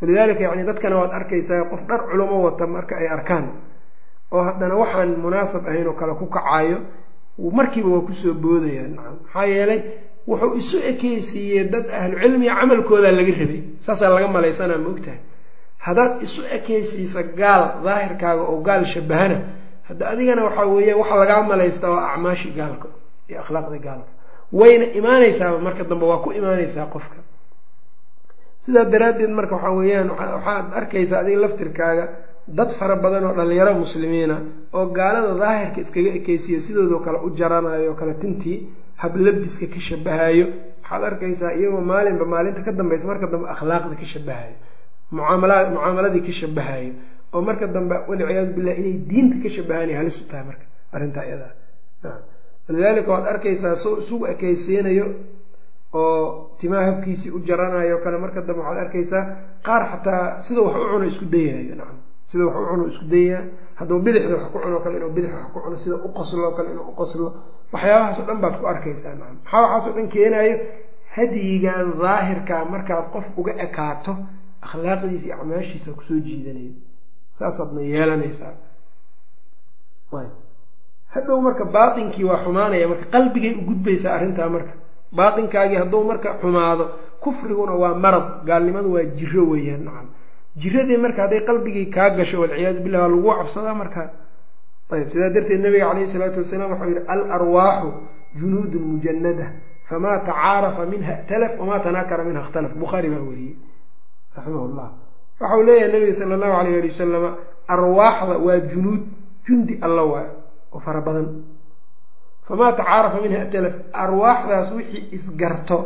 [0.02, 3.46] Walidaalika yani dadkana waad arkaysaa qof dhar culummo wata marka ay arkaan.
[4.34, 6.78] Oo haddana waxaan munaasab ahayn oo kale ku kacaayo
[7.58, 9.16] markiiba waa ku soo boodayaan nacam.
[9.24, 9.80] Maxaa yeelay
[10.28, 13.62] wuxuu isu ekeysiiyey dad ahlu cilmiga camalkoodaa laga rabay.
[13.86, 15.20] Saasaa laga malaysanaa maogtahay
[15.86, 19.38] haddaad isu ekeysiisa gaal daahirkaaga oo gaal shabahana
[19.88, 22.88] hadda adigana waxaa weeyaan waxa lagaa malaystaa waa acmaashii gaalka
[23.30, 24.12] iyo akhlaaqda gaalka.
[24.60, 27.18] Wayna imaanaysaaba marka dambe waa ku imaanaysaa qofka.
[28.64, 32.06] Sidaa daraaddeed marka waxaa weeyaan waxaad arkaysaa adiga laftirkaaga
[32.58, 34.36] dad fara badan oo dhalinyaro muslimiina
[34.78, 38.58] oo gaalada daahirka iskaga ekeysiyo sidoodoo kale u jaranayo kale tintii
[39.02, 40.46] hablabiska ka shabahayo
[40.82, 44.56] waxaad arkaysaa iyagoo maalinba maalinta ka dambaysa marka dambe akhlaaqda ka shabahayo
[45.18, 46.92] mucaamala mucaamaladii ka shabahayo.
[47.34, 51.54] Oo marka dambe walciyaadu billah inay diinta ka shabahaanay halis u tahay marka arrintaa iyadaa
[52.68, 55.06] walidaalika waad arkaysaa soo isugu ekeysiinayo
[55.94, 56.22] oo
[56.60, 59.24] timaha habkiisii u jaranayo kale marka dambe waxaad arkaysaa
[59.66, 61.98] qaar xataa sida wax u cuno isku dayahayo nacam
[62.30, 63.44] sida wax u cuno isku dayaha
[63.80, 66.70] hadduu bidixda wax ku cuno kale inuu bidix wax ku cuno sida u qoslo kale
[66.74, 67.28] inuu u qoslo.
[67.74, 70.56] Waxyaabahaas dhan baad ku arkaysaa nacam maxaa waxaas dhan keenayo?
[71.16, 74.14] Hadyigan daahirka markaad qof uga ekaato
[74.66, 76.74] akhlaaqdiisa iyo acmaashiisa ku soo jiidanaya.
[77.40, 78.54] Saasaadna yeelanaysaa.
[81.14, 84.74] Hadhow marka baatinkii waa xumaanaya marka qalbigay u gudbaysaa arrintaa marka.
[85.18, 86.86] Baatinkaagii hadduu marka xumaado
[87.24, 90.08] kufriguna waa marad gaalnimadu waa jiro weeyaan nacam.
[90.62, 94.02] Jiradii marka hadday qalbigii kaa gasho walciyaadu billah waa lagu cabsadaa marka.
[94.92, 97.90] Ayb sidaa darteed nabiga calayhi isalaatu wasalaam waxau yihi al arwaaxu
[98.40, 99.46] junuudun mujanada
[99.90, 103.56] famaa tacaarafa minha اtalaf wamaa tanaakara minha اkhtalaf bukhaari baa weriyey
[104.36, 104.90] raximah llah
[105.42, 107.30] waxau leeyahay nabiga sala allahu alayh ali wasalama
[107.74, 109.04] arwaaxda waa junuud
[109.46, 110.28] jundi alla waa
[110.76, 111.28] oo fara badan.
[112.48, 115.78] Famaa tacaarafa minha atalaf arwaaxdaas wixii isgarto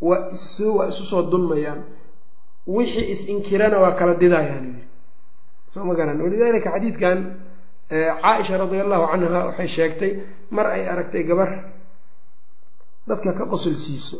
[0.00, 0.28] waa
[0.76, 1.80] waa isu soo dulmayaan.
[2.68, 4.84] Wixii is-inkirana waa kala didayaan
[5.72, 6.20] soo ma garan.
[6.24, 7.18] Walidaalika xadiidkan
[7.88, 10.12] caaisha radia allahu canha waxay sheegtay
[10.54, 11.50] mar ay aragtay gabar
[13.08, 14.16] dadka ka qosol siiso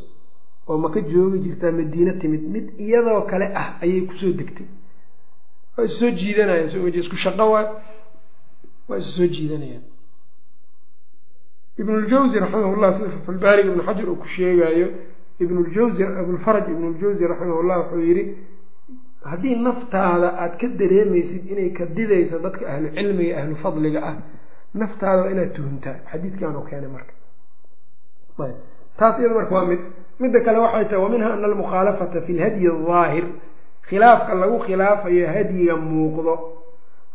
[0.69, 4.67] oo maka joogi jirtaa madiine timid mid iyadoo kale ah ayay ku soo degtay.
[5.77, 7.65] Waa isu soo jiidanayaan soo isku shaqo waa
[8.89, 9.85] waa isu soo jiidanayaan.
[11.81, 14.89] Ibnuljawsi raximahullah sida fatxulbaariga ibnu xajar uu ku sheegaayo
[15.43, 18.25] ibnuljawsi abulfaraj ibnuljawsi raximahullah wuxuu yidhi
[19.31, 24.17] haddii naftaada aada ka dareemaysid inay ka didayso dadka ahlu cilmiga ahlu fadliga ah
[24.75, 25.97] naftaada waa inaad tuhuntaa.
[26.11, 27.13] Xadiidkaanu keenay marka.
[28.99, 29.81] Taas iyada marka waa mid
[30.21, 33.25] midda kale waxay tahay wa minha ana almukhaalafata fi lhadyi aldaahir
[33.89, 36.35] khilaafka lagu khilaafayo hadyiga muuqdo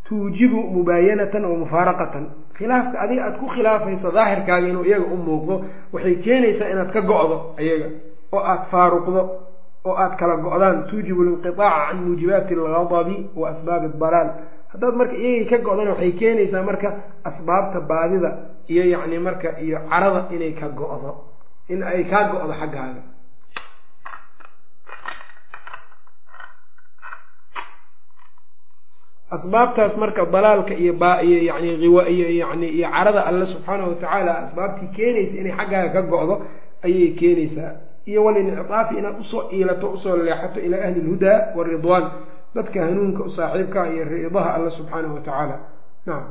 [0.07, 2.23] tuujibu mubaayanatan wa mufaaraqatan.
[2.57, 5.55] Khilaafka adiga aada ku khilaafaysa daahirkaaga inuu iyaga u muuqdo
[5.93, 7.87] waxay keenaysaa inaad ka go-do iyaga
[8.35, 9.21] oo aada faaruqdo
[9.87, 10.77] oo aada kala go-daan.
[10.89, 14.29] Tuujibu linqiaaca can muujibaati algadabi wa asbaabi adalaal
[14.71, 16.89] haddaad marka iyagii ka go-dana waxay keenaysaa marka
[17.29, 18.29] asbaabta baadida
[18.71, 21.11] iyo yacni marka iyo carada inay ka go-do
[21.71, 23.01] in ay kaa go-do xaggaaga.
[29.35, 35.35] Asbaabtaas marka dalaalka iyo biyo yani iyo yani iyo carada alle subxaanahu watacaala asbaabtii keenaysa
[35.41, 36.35] inay xaggaaga ka go-do
[36.85, 37.71] ayay keenaysaa.
[38.09, 42.05] Iyo walincitaafi inaad u soo iilato u soo leexato ilaa ahli lhudaa waridwaan
[42.55, 45.55] dadka hanuunka u saaxiibka iyo ridaha alle subxaanahu watacaala
[46.05, 46.23] nacam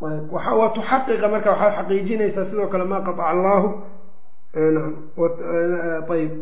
[0.00, 3.68] waa tuxaqiqa marka waxaad xaqiijinaysaa sidoo kale maa qataca allaahu
[6.14, 6.32] ayb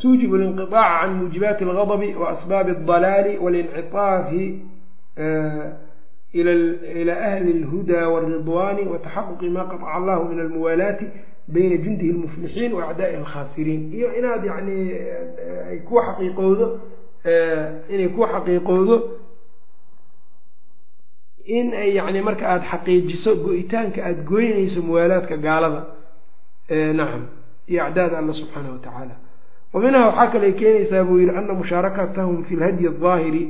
[0.00, 4.42] tuujibu linqiaaca can muujibaati algadabi wa asbaabi aldalaali walincitaafi
[6.32, 11.06] ila ahli اlhudaa wاlridwaani wataxaquqi ma qaطca allahu min almuwaalaati
[11.54, 14.76] bayna jundihi اlmuflixiin wa acdaai alkhaasiriin iyo inaad yani
[15.70, 16.66] ay ku xaqiiqowdo
[17.94, 18.96] inay ku xaqiiqowdo
[21.57, 25.81] in ay yani marka aada xaqiijiso go-itaanka aada goynayso muwaalaadka gaalada
[26.99, 27.23] nacam
[27.71, 29.15] iyo acdaada alla subxaanahu watacaala
[29.73, 33.43] wa minha waxaa kale keenaysaa buu yihi ana mushaarakatahum fi lhadyi aldaahiri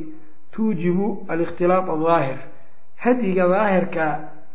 [0.54, 2.38] tuujibu alikhtilaaط adaahir
[3.04, 4.06] hadyiga daahirka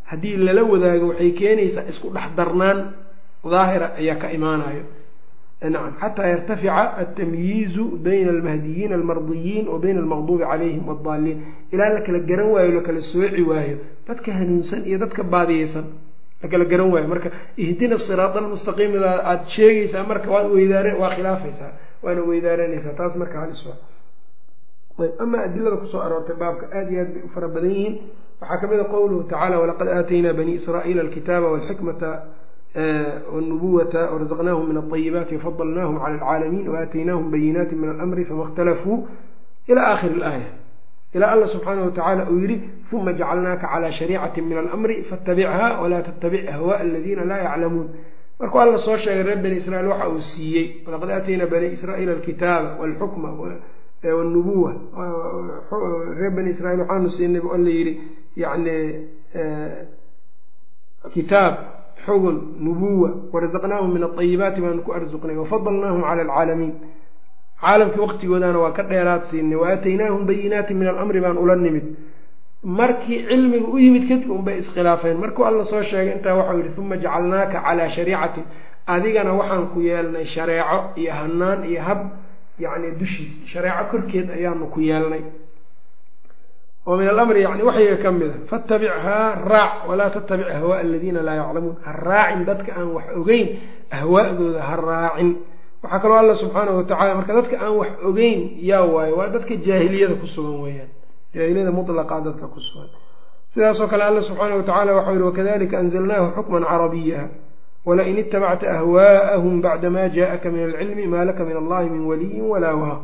[0.09, 2.79] haddii lala wadaago waxay keenaysaa isku dhex darnaan
[3.53, 4.83] daahira ayaa ka imaanayo
[6.01, 11.37] xataa yartafica altamyiizu bayna almahdiyiin almardiyiin wa bayna almaqduubi calayhim waaddaaliin
[11.73, 13.77] ilaa la kala garan waayo lakala sooci waayo.
[14.07, 15.85] Dadka hanuunsan iyo dadka baadiyeysan
[16.43, 17.07] la kala garan waayo.
[17.13, 17.29] Marka
[17.63, 21.71] ihdina siraad almustaqiimida aada sheegaysaa marka waad weydaar waa khilaafaysaa.
[22.03, 23.77] Waana weydaaranaysaa taas marka halis waa
[25.03, 27.95] ayb ama adilada ku soo aroortay baabka aada iyo aad bay u fara badan yihiin.
[28.41, 31.01] Waxaa ka mid a qowluhu tacala walaqad aataynaa bani israa'iila
[32.75, 38.97] nubuwata wrazaqnaahum min alayibaati fadalnaahum cala alcaalamiin waaataynaahum bayinaati min alamri fama اkhtalafuu
[39.67, 40.49] ila akhiri laaya
[41.15, 42.57] ilaa alla subxaanahu watacaala uu yihi
[42.91, 47.87] uma jacalnaaka calaa shariicati min alamri fatabichaa walaa tattabic ahwaa aladiina laa yaclamuun
[48.39, 52.69] markuu alla soo sheegay reer bani israiil waxa uu siiyey walaqad aatayna bani israiila alkitaaba
[52.81, 53.29] walxukma
[54.19, 54.71] wnubuwa
[56.19, 57.93] reer bani israiil waxaanu siinay bu alla yidhi
[58.35, 58.75] yani
[61.13, 61.53] kitaab
[62.05, 66.73] xugun nubuwa warazaqnaahum min alayibaati baanu ku arsuqnay wafadalnaahum cala alcaalamiin
[67.61, 71.85] caalamkii waqtigoodaana waa ka dheeraad siinay waaataynaahum bayinaati min alamri baan ula nimid
[72.63, 76.97] markii cilmiga u yimid kadib unbay iskhilaafeen markuu alla soo sheegay intaa waxau yihi uma
[77.03, 78.43] jacalnaaka calaa shariicatin
[78.93, 81.99] adigana waxaan ku yeelnay shareeco iyo hanaan iyo hab
[82.63, 85.21] yacni dushiis shareeco korkeed ayaanu ku yeelnay
[86.87, 91.35] oo min alamri yani waxyiga ka mid a fatabichaa raac walaa tattabic ahwaaa aladiina laa
[91.41, 91.75] yaclamuun.
[91.85, 93.47] Ha raacin dadka aan wax ogeyn
[93.97, 95.29] ahwaa'dooda ha raacin.
[95.83, 100.15] Waxaa kaloo alla subxaanahu watacala marka dadka aan wax ogeyn yaa waayo waa dadka jaahiliyada
[100.21, 100.89] ku sugan weeyaan.
[101.33, 102.89] Jaahiliyada mutlaqa dadka ku sugan.
[103.53, 107.21] Sidaasoo kale alla subxaanahu watacala waxau yihi wakadalika anzalnaahu xukman carabiya
[107.85, 112.73] wlain itabacta ahwaa'ahum bacda ma jaءaka min alcilmi maa laka min allahi min waliyin walaa
[112.83, 113.03] waaq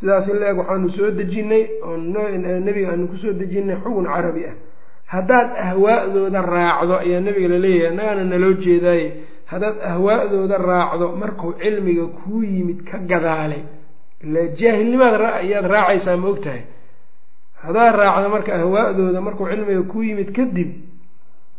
[0.00, 4.56] sidaas in la-eg waxaanu soo dejinay oo nebiga aanu ku soo dejinay xugun carabi ah.
[5.06, 9.06] Haddaad ahwaa'dooda raacdo ayaa nebiga la leeyahay annagaana naloo jeedaaye
[9.46, 13.58] haddaad ahwaa'dooda raacdo markuu cilmiga kuu yimid ka gadaale
[14.24, 16.62] ila jaahilnimaad ayaad raacaysaa ma ogtahay?
[17.62, 20.70] Haddaad raacdo marka ahwaa'dooda markuu cilmiga kuu yimid kadib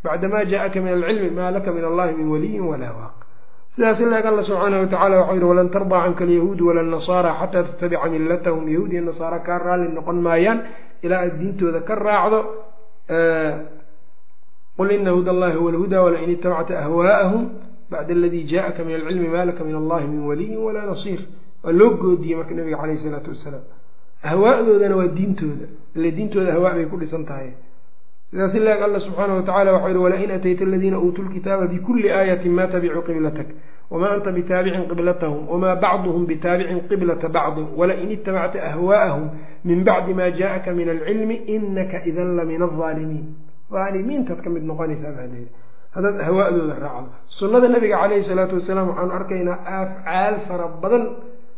[0.03, 3.14] bacdamaa jaa-aka min alcilmi maa laka min allahi min waliyin walaa waaq
[3.75, 8.07] sidaas ilaag alla subxaanahu watacala waxau yihi walan tardaa canka alyahuudu wala nasaara xataa tattabica
[8.13, 8.63] millatahum.
[8.73, 10.59] Yahuud iyo nasaara kaa raalli noqon maayaan
[11.05, 12.39] ilaa aad diintooda ka raacdo
[14.77, 17.43] qul ina huda allahi huwa alhudaa walain itabacta ahwaa'ahum
[17.91, 21.21] bacda aladii jaءaka min alcilmi ma laka min allahi min waliyin walaa nasiir.
[21.63, 23.63] Waa loo goodiyey marka nabiga caleyh isalaatu wasalaam.
[24.23, 25.65] Ahwaadoodana waa diintooda.
[25.95, 27.49] Ile diintooda ahwaa bay ku dhisan tahay
[28.35, 32.67] sidaas ilaag alla subxaanahu watacala waxau yihi walain atayta aladiina uutuu lkitaaba bikuli aayatin ma
[32.67, 33.47] tabicuu qiblatak
[33.91, 39.25] wma anta bitaabicin qiblatahum wma bacduhum bitaabicin qiblata bacdin walain itabacta ahwaa'ahum
[39.63, 43.25] min bacdi ma jaءaka min alcilmi inaka idan la min alظaalimiin
[43.71, 45.47] aalimiintaad ka mid noqonaysaa leeyi
[45.95, 47.09] haddaad ahwaa'dooda raacdo.
[47.39, 51.03] Sunnada nabiga caleyhi salaatu wasalaam waxaanu arkaynaa afcaal fara badan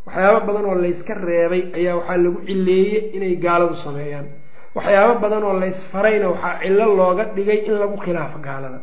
[0.05, 4.27] waxyaabo badan oo layska reebay ayaa waxaa lagu cileeyey inay gaaladu sameeyaan
[4.77, 8.79] waxyaabo badan oo laysfarayna waxaa cilo looga dhigay in lagu khilaafo gaalada.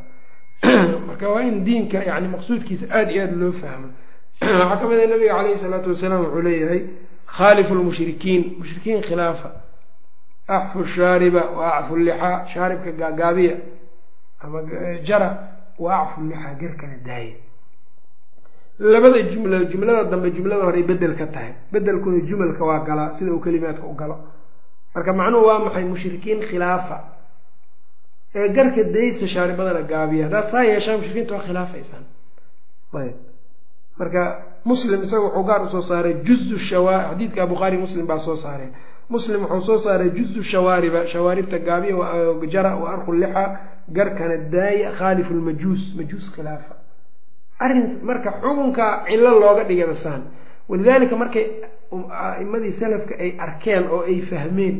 [1.07, 3.88] Marka waa in diinka yani maqsuudkiisa aada iyo aada loo fahmo.
[4.42, 6.82] Waxaa ka mid a nabiga caleyhi salaatu wasalaam wuxuu leeyahay
[7.36, 9.51] khaalifu lmushrikiin mushrikiin khilaafa.
[10.49, 13.57] Acfu shaariba wa acfu lixaa shaaribka gaagaabiya
[14.42, 14.59] ama
[15.07, 15.28] jara
[15.78, 17.34] wa acfu lixaa garkana daaya
[18.78, 21.55] labada jumla jumlada dambe jumlada horey bedel ka tahay.
[21.72, 24.34] Bedelkuna jumalka waa galaa sida uu kelimaadka u galo
[24.95, 26.97] marka macnuhu waa maxay mushrikiin khilaafa?
[28.34, 30.24] Ee garka daysa shaaribadana gaabiya.
[30.26, 32.05] Haddaad saa yeeshaan mushrikiinta waa khilaafaysaan
[33.01, 33.16] ayb.
[33.99, 34.22] Marka
[34.64, 38.72] muslim isaga wuxuu gaar u soo saaray juzu shawa xadiidka bukhaari muslim baa soo saareen
[39.09, 43.45] muslim wuxuu soo saaray juzu shawaariba shawaaribta gaabiya jara wa arqu lixa
[43.97, 46.74] garkana daaya khaalifu lmajuus majuus khilaafa.
[47.64, 50.22] Arrin marka xukunka cilo looga dhigay basaan.
[50.68, 51.45] Walidaalika markay
[52.11, 54.76] a'imadii salafka ay arkeen oo ay fahmeen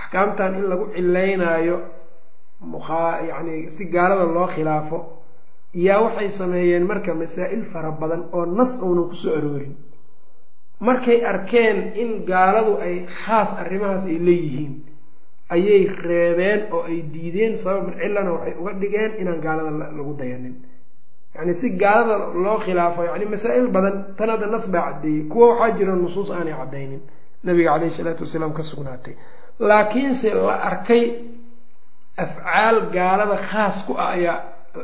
[0.00, 1.76] axkaamtan in lagu cilaynaayo
[3.30, 4.98] yani si gaalada loo khilaafo
[5.86, 9.74] yaa waxay sameeyeen marka masaa-il fara badan oo nas uunan ku soo aroorin.
[10.80, 14.74] Markay arkeen in gaaladu ay khaas arrimahaas ay leeyihiin
[15.54, 20.54] ayay reebeen oo ay diideen sabab cilana waxay uga dhigeen inaan gaalada lagu dayanin
[21.34, 25.76] yacni si gaalada loo khilaafo yani masaa-il badan tan hadda nas baa caddeeyey kuwa waxaa
[25.78, 27.00] jira nusuus aanay caddaynin.
[27.44, 29.14] Nabiga caleyhi isalaatu wasalaam ka sugnaatay.
[29.58, 31.04] Laakiinse la arkay
[32.24, 34.36] afcaal gaalada khaas ku ah ayaa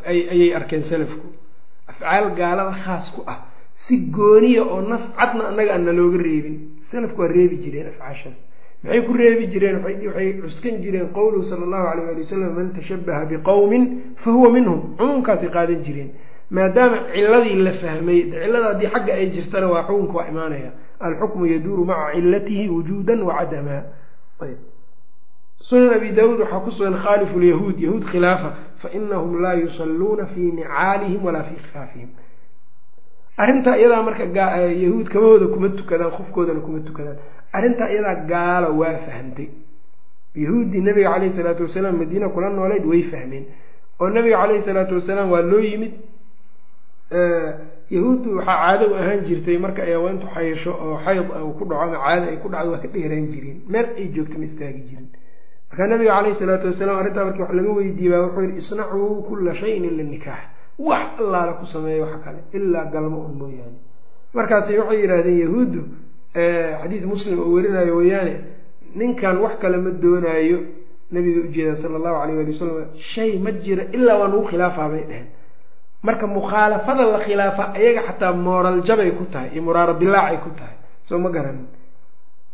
[0.06, 1.26] ayay arkeen salafku.
[1.90, 3.38] Afcaal gaalada khaas ku ah.
[3.72, 6.56] Si gooniya oo nas cadna annaga aan nalooga reebin.
[6.90, 8.38] Salafku waa reebi jireen afcaashaas.
[8.82, 9.76] Maxay ku reebi jireen?
[9.84, 13.84] Waxay cuskan jireen qowluhu sala allahu alayh ali wasalam man tashabaha biqowmin
[14.22, 14.96] fa huwa minhum.
[14.98, 16.10] Cumuumkaasay qaadan jireen
[16.50, 20.70] maadaama ciladii la fahmay cilada haddii xagga ay jirtana waa xukunka waa imaanaya.
[21.00, 23.82] Alxukmu yaduuru maca cilatihi wujuudan wacadama
[24.40, 24.58] ayb.
[25.68, 28.50] Sunan abi daawuud waxaa ku sugan khaalifu lyahuud yahuud khilaafa
[28.82, 32.08] fainahum laa yusalluuna fii nicaalihim walaa fii khifaafihim
[33.36, 34.24] arrintaa iyadaa marka
[34.84, 37.16] yahuud kamahooda kuma tukadaan qofkoodana kuma tukadaan.
[37.52, 39.48] Arrintaa iyadaa gaalo waa fahmtay
[40.34, 43.44] yahuuddii nabiga caleyhi salaatu wasalaam madiina kula nooleyd way fahmeen.
[44.00, 45.92] Oo nabiga caleyhi salaatu wasalaam waa loo yimid
[47.10, 51.28] yahuuddu waxaa caado u ahaan jirtay marka ay haweentu xayasho oo xayd
[51.58, 54.44] ku dhaco ama caado ay ku dhacdo waa ka dheeraan jireen meel ay joogta ma
[54.44, 55.08] istaagi jirin.
[55.70, 59.54] Markaa nabiga caleyhi salaatu wasalaam arrintaa markii wax laga weydiiyey baa wuxuu yihi isnacuu kulla
[59.54, 60.36] shayin ila
[60.78, 63.78] wax allaala ku sameeya wax kale ilaa galmo un mooyaane.
[64.34, 65.80] Markaasi waxay yidhaahdeen yahuuddu
[66.82, 68.34] xadiid muslim oo werinayo weeyaane
[68.94, 70.58] ninkan wax kale ma doonaayo
[71.10, 75.04] nabiga ujeeda sala allahu alayh ali wasalam shay ma jira ilaa waa nagu khilaafaa bay
[75.08, 75.26] dheheen
[76.02, 80.76] marka mukhaalafada la khilaafa ayaga xataa mooral jabay ku tahay iyo muraaro dilaacay ku tahay
[81.08, 81.66] soo ma garanin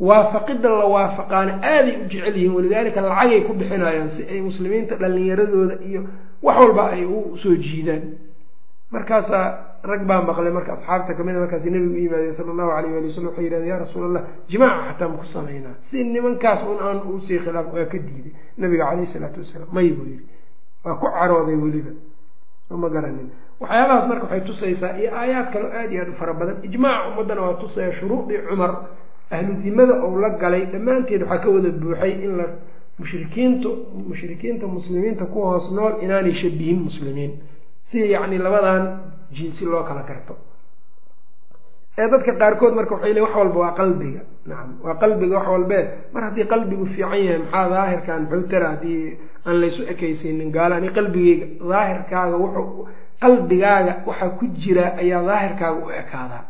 [0.00, 5.76] waafaqidda la waafaqaana aaday u jecel yihiin walidaalika lacagay ku bixinayaan si ay muslimiinta dhallinyaradooda
[5.88, 6.00] iyo
[6.42, 8.04] wax walba ay u soo jiidaan.
[8.90, 9.46] Markaasaa
[9.90, 12.92] rag baa maqlay marka asxaabta ka mid a markaas nabigu u yimaadeen sala allahu alayh
[12.98, 16.98] ali wasalam waxay yidhahdeen ya rasuul allah jimaaca xataa maku samaynaa si nimankaas un aan
[17.10, 20.24] u sii khilaaf waa ka diiday nabiga caleyhi salaatu wasalaam may buu yidhi
[20.84, 21.90] waa ku carooday weliba
[22.82, 23.28] ma garanin
[23.60, 26.56] waxyaabahaas marka waxay tusaysaa iyo aayaad kale aad iyo aad u fara badan.
[26.68, 28.72] Ijmaaca ummaddana waa tusaya shuruudii cumar
[29.30, 30.62] ahlu dimada ou la galay.
[30.72, 32.46] Dhammaanteed waxaa ka wada buuxay in la
[32.98, 33.68] mushrikiintu
[34.08, 37.32] mushrikiinta muslimiinta ku hoos nool inaanay shabihin muslimiin.
[37.88, 38.82] Si yacni labadan
[39.36, 40.34] jinsi loo kala garto.
[41.98, 44.20] Ee dadka qaarkood marka waxay leeyn wax walba waa qalbiga.
[44.46, 49.18] Nacam waa qalbiga wax walbee mar haddii qalbigu fiican yahay maxaa daahirkan muxuu tara haddii
[49.46, 52.88] aan laysu ekaysiinin gaalo ani qalbigeyga daahirkaaga wuxuu
[53.22, 56.44] qalbigaaga waxaa ku jira ayaa daahirkaaga u ekaadaa.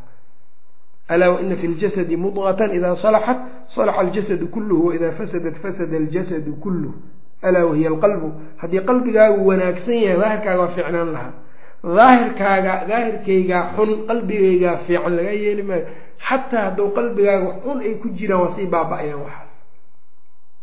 [1.09, 3.39] Alaa waina fi ljasadi mudqatan idaa salaxat
[3.75, 6.95] salaxa aljasadu kulluhu waidaa fasadat fasada aljasadu kulluh
[7.43, 8.29] alaa wahiya alqalbu
[8.61, 11.33] haddii qalbigaagu wanaagsan yahay daahirkaaga waa fiicnaan lahaa.
[11.99, 15.87] Daahirkaaga daahirkaygaa xun qalbigaygaa fiican laga yeeli maayo.
[16.27, 19.53] Xataa hadduu qalbigaaga xun ay ku jiraan waa sii baaba-ayaan waxaas.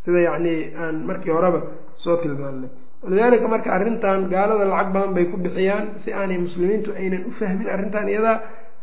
[0.05, 1.59] Sida yacni aan markii horeba
[2.03, 2.69] soo tilmaannay
[3.03, 7.67] walidaalika marka arrintan gaalada lacag badan bay ku bixiyaan si aanay muslimiintu aynan u fahmin
[7.75, 8.35] arrintan iyadaa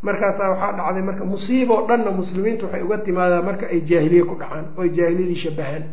[0.07, 4.65] markaasaa waxaa dhacday marka musiiboo dhanna muslimiintu waxay uga timaadaa marka ay jaahiliye ku dhacaan
[4.77, 5.85] oo ay jaahiliyadii shabahaan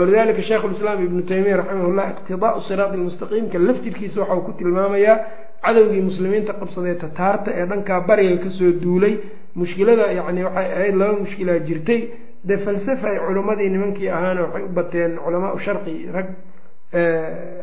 [0.00, 5.16] walidalika sheikhulislaam ibnu taymiya raximahullah iqtidaau siraati lmustaqiimka laftirkiisa waxau ku tilmaamayaa
[5.64, 9.14] cadowgii muslimiinta qabsadee tataarta ee dhankaa bariga ka soo duulay
[9.60, 12.00] mushkilada yacni waxay ahayd laba mushkilaa jirtay
[12.44, 16.28] dee falsafa ay culimmadii nimankii ahaana waxay u bateen culamaau sharqi rag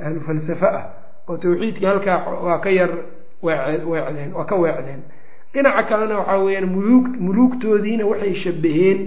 [0.06, 0.86] ahlu falsafe ah
[1.30, 2.92] oo tawxiidkii halkaa waa ka yar
[3.44, 5.02] weecdeen waa ka weecdeen.
[5.54, 9.00] Dhinaca kalena waxaa weeyaan muluug muluugtoodiina waxay shabaheen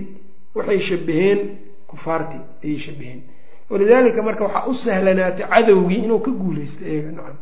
[0.55, 1.39] waxay shabaheen
[1.91, 3.21] kufaartii ayay shabaheen
[3.71, 7.37] walidaalika marka waxaa u sahlanaatay cadowgii inuu ka guuleysto eega nacam.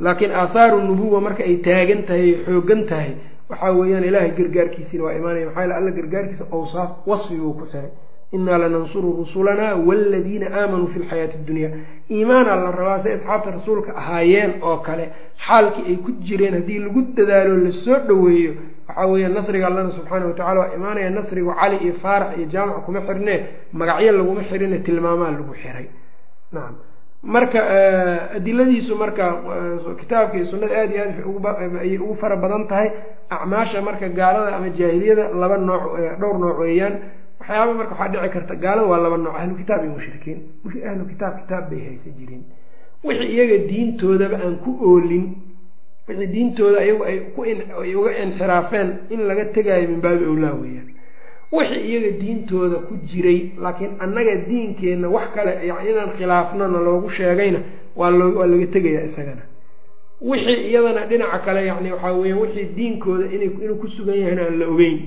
[0.00, 3.10] Laakiin aahaaru nubuwa marka ay taagan tahay ay xoogan tahay
[3.50, 7.90] waxaa weeyaan ilaahay gargaarkiisiina waa imaanaya maxaa yale alla gargaarkiisa awsaaf wasfi buu ku xiray
[8.36, 11.70] innaa lanansuru rusulanaa waaladiina aamanuu fi lxayaati addunya
[12.14, 15.04] iimaanaa la rabaa say asxaabta rasuulka ahaayeen oo kale
[15.46, 18.52] xaalkii ay ku jireen haddii lagu dadaalo la soo dhoweeyo
[18.88, 23.00] waxaa weeya nasriga allana subxaana watacala waa imaanaya nasrigu cali iyo faarax iyo jaamac kuma
[23.06, 23.38] xirnee
[23.72, 25.86] magacyo laguma xirine tilmaamaa lagu xiray.
[26.52, 26.74] Nacam
[27.22, 27.60] marka
[28.36, 29.24] adiladiisu marka
[30.00, 32.88] kitaabka iyo sunnada aada iyo aad ayay ugu fara badan tahay
[33.30, 35.82] acmaasha marka gaalada ama jaahiliyada laba nooc
[36.20, 36.94] dhowr nooc weeyaan.
[37.40, 40.38] Waxyaaba marka waxaa dhici karta gaalada waa laba nooc ahlu kitaab iyo mushrikiin.
[40.90, 42.42] Ahlu kitaab kitaab bay haysan jireen
[43.04, 45.24] wixii iyaga diintoodaba aan ku oolin
[46.08, 47.02] wixii diintooda ayagu
[47.84, 50.88] ay uga inxiraafeen in laga tegaayo min baabi owlaa weeyaan
[51.52, 57.60] wixii iyaga diintooda ku jiray laakiin annaga diinkeenna wax kale inaan khilaafnona loogu sheegayna
[57.96, 59.42] waa loo waa laga tegayaa isagana.
[60.20, 64.66] Wixii iyadana dhinaca kale yani waxaa weya wixii diinkooda inuu ku sugan yahayna aan la
[64.68, 64.98] ogeyn.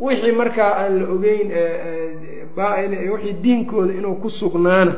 [0.00, 1.48] Wixii markaa aan la ogeyn
[3.12, 4.94] wixii diinkooda inuu ku sugnaana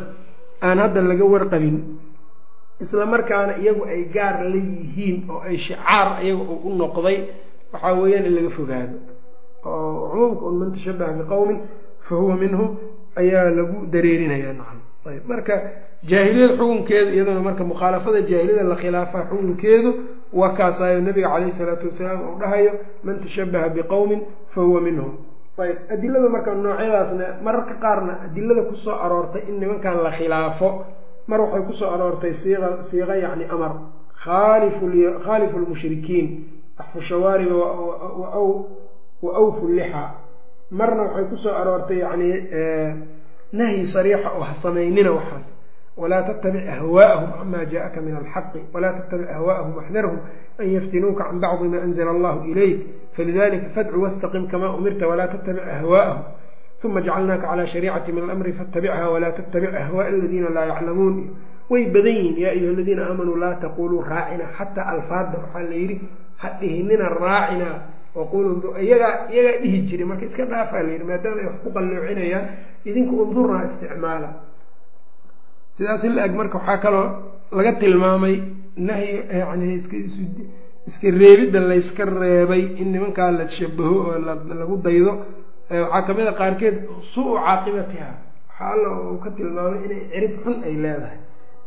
[0.63, 1.77] aan hadda laga warqabin.
[2.81, 7.19] Isla markaana iyagu ay gaar la yihiin oo ay shicaar iyaga u noqday
[7.73, 8.95] waxaa weeyaan in laga fogaado
[9.65, 11.59] oo cumuumka un man tashabaha biqowmin
[12.07, 12.69] fa huwa minhum
[13.17, 14.79] ayaa lagu dareerinayaa nacam.
[15.11, 15.55] Ayb marka
[16.11, 19.91] jaahiliyada xukunkeedu iyaduna marka mukhaalafada jaahiliyada la khilaafaa xukunkeedu
[20.33, 22.73] waa kaasaayo nabiga calayhi salaatu wasalaam uu dhahayo
[23.05, 24.21] man tashabaha biqowmin
[24.55, 25.13] fa huwa minhum.
[25.61, 30.69] Ayb adilada marka noocyadaasna mararka qaarna adilada ku soo aroortay in nimankan la khilaafo
[31.29, 33.73] mar waxay ku soo aroortay siiqa siiqa yacni amar
[34.25, 36.27] khaalifu lmushrikiin
[36.81, 37.57] axfu shawaariba
[39.23, 40.03] wa awfu lixa
[40.71, 42.37] marna waxay ku soo aroortay yacnii
[43.53, 45.47] nahyi sariixa oo ha samaynina waxaas
[46.01, 50.19] walaa tattabic ahwaa'ahum camaa jaaaka min alxaqi walaa tattabic ahwaa'ahum waxdarhum
[50.61, 52.79] an yaftinuuka can bacdi ma anzla allahu ilayk
[53.17, 56.23] falidalika fadcu wastaqim kamaa umirta walaa tattabic ahwaa'ahum
[56.85, 61.17] uma jacalnaaka calaa shariicati min alamri fatabichaa walaa tattabic ahwaa'a aladiina laa yaclamuun
[61.71, 65.97] way badan yihiin yaa ayuha aladiina aamanuu laa taquluu raacina xataa alfaadda waxaa la yidhi
[66.41, 67.69] ha dhihinina raacina
[68.19, 68.51] waqulu
[68.85, 70.07] iyagaa iyagaa dhihi jiray.
[70.11, 72.45] Marka iska dhaafaa la yidhi maadaama ay wax ku qalloocinayaan
[72.89, 74.29] idinku undurnaa isticmaala.
[75.77, 77.07] Sidaas in la eg marka waxaa kaloo
[77.57, 78.35] laga tilmaamay
[78.89, 79.67] nahyi yani
[80.89, 84.19] iska reebidda layska reebay in nimankaa la shabaho oo
[84.61, 85.13] lagu daydo.
[85.71, 86.77] Waxaa ka mid a qaarkeed
[87.13, 88.11] suu caaqibatiha
[88.49, 91.19] waxaa alla uu ka tilmaamay inay cirib xun ay leedahay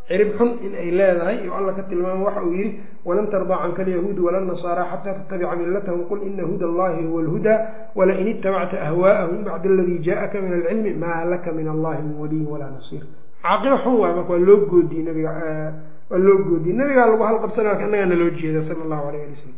[0.08, 3.84] cirib xun in ay leedahay iyo alla ka tilmaamo waxa uu yihi walan tardaa canka
[3.84, 7.60] alyahuudi wala nasaara xataa tattabica millatahum qul ina huda allahi huwa alhudaa
[7.95, 12.72] walain itabacta ahwaa'ahum bacda aladii jaa'aka min alcilmi maa laka min allahi min waliyin walaa
[12.76, 13.04] nasiir.
[13.41, 15.72] Caaqiba xun waay marka waa loo goodiyey nabiga eh,
[16.12, 16.76] waa loo goodiyey.
[16.76, 19.56] Nabigaa lagu halqabsanaa annagaa naloo jeeda sala allahu alayh ali wasalam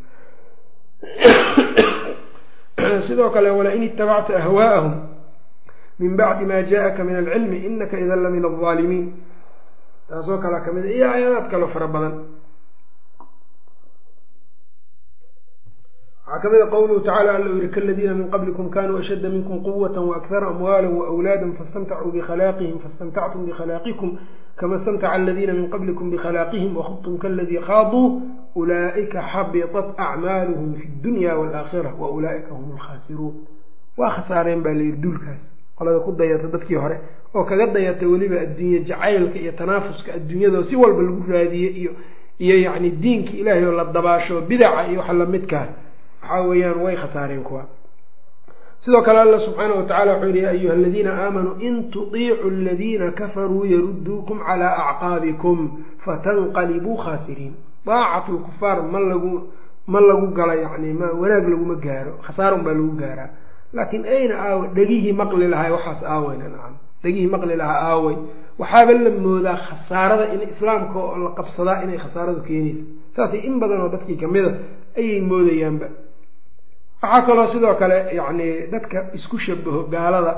[3.08, 4.94] sidoo kale walain itabacta ahwaa'ahum
[6.00, 9.25] min bacdi ma jaa'aka min alcilmi inaka idan la aldaalimiin
[10.10, 12.16] taasoo kalea ka mid iyo aayadaad kaloo fara badan.
[16.28, 19.58] Waxaa ka mid a qowluhu tacala alla u yihi kaladiina min qablikum kanuu ashadda minkum
[19.66, 24.10] quwata waakhara amwaala waawlaada fastamtacuu bikhalaqihim fastamtactum bikhalaqikum
[24.60, 28.06] kama istamtaca aladiina min qablikum bikhalaqihim wakhudtum kaladii khaaduu
[28.56, 33.36] ulaa'ika xabiطat acmaaluhum fi dunya waalaakhira wa ulaa'ika hum alkhaasiruun
[34.00, 35.44] waa khasaareen baa layidhi duulkaas.
[35.78, 36.98] Qolada ku dayata dadkii hore
[37.36, 41.92] oo kaga dayata weliba adduunye jacaylka iyo tanaafuska adduunyadoo si walba lagu raadiye iyo
[42.40, 45.68] iyo yacni diinka ilaahay oo la dabaasho bidaca iyo waxa lamidkaa
[46.22, 47.64] waxaa weeyaan way khasaareen kuwa.
[48.78, 53.66] Sidoo kale alla subxaanah watacala wuxuu yihi ya ayuha aladiina aamanuu in tudiicuu aladiina kafaruu
[53.66, 55.58] yaruduukum calaa acqaabikum
[56.06, 57.54] fatanqalibuu khaasiriin.
[57.86, 59.34] Daacatu lkufaar ma lagu
[59.88, 63.30] ma lagu galo yacni ma wanaag laguma gaaro khasaara un baa lagu gaaraa.
[63.74, 68.16] Laakiin ayna aawe dhegihii maqli lahay waxaas aaweyna nacam dhegihii maqli lahaa aawey
[68.62, 72.84] waxaaba la moodaa khasaarada in islaamka oo la qabsadaa inay khasaaradu keenaysa
[73.16, 74.52] saasay in badan oo dadkii kamida
[75.00, 75.88] ayay moodayaanba.
[77.02, 80.34] Waxaa kaloo sidoo kale yacni dadka isku shabaho gaalada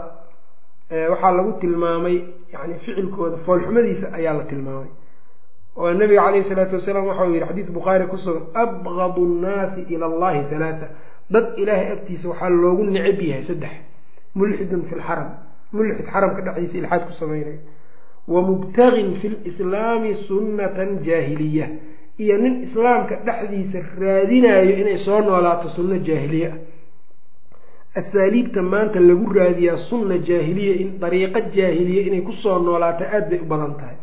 [1.11, 2.15] waxaa lagu tilmaamay
[2.53, 4.89] yani ficilkooda foolxumadiisa ayaa la tilmaamay.
[5.79, 10.39] Oo nabiga calayhi isalaatu wasalaam waxau yihi xadiis bukhaari ku sugan abgadu nnaasi ila allahi
[10.51, 10.87] halaata
[11.33, 13.73] dad ilaahay agtiisa waxaa loogu necab yahay saddex
[14.37, 15.29] mulxidun fi lxaram
[15.73, 17.59] mulxid xaramka dhexdiisa ilxaad ku samaynaya
[18.27, 21.67] wa mubtagin fi lislaami sunnatan jaahiliya.
[22.23, 26.57] Iyo nin islaamka dhexdiisa raadinayo inay soo noolaato sunno jaahiliye ah
[27.99, 33.39] asaaliibta maanta lagu raadiyaa sunna jaahiliya in dariiqo jaahiliya inay ku soo noolaato aada bay
[33.39, 33.97] u badan tahay.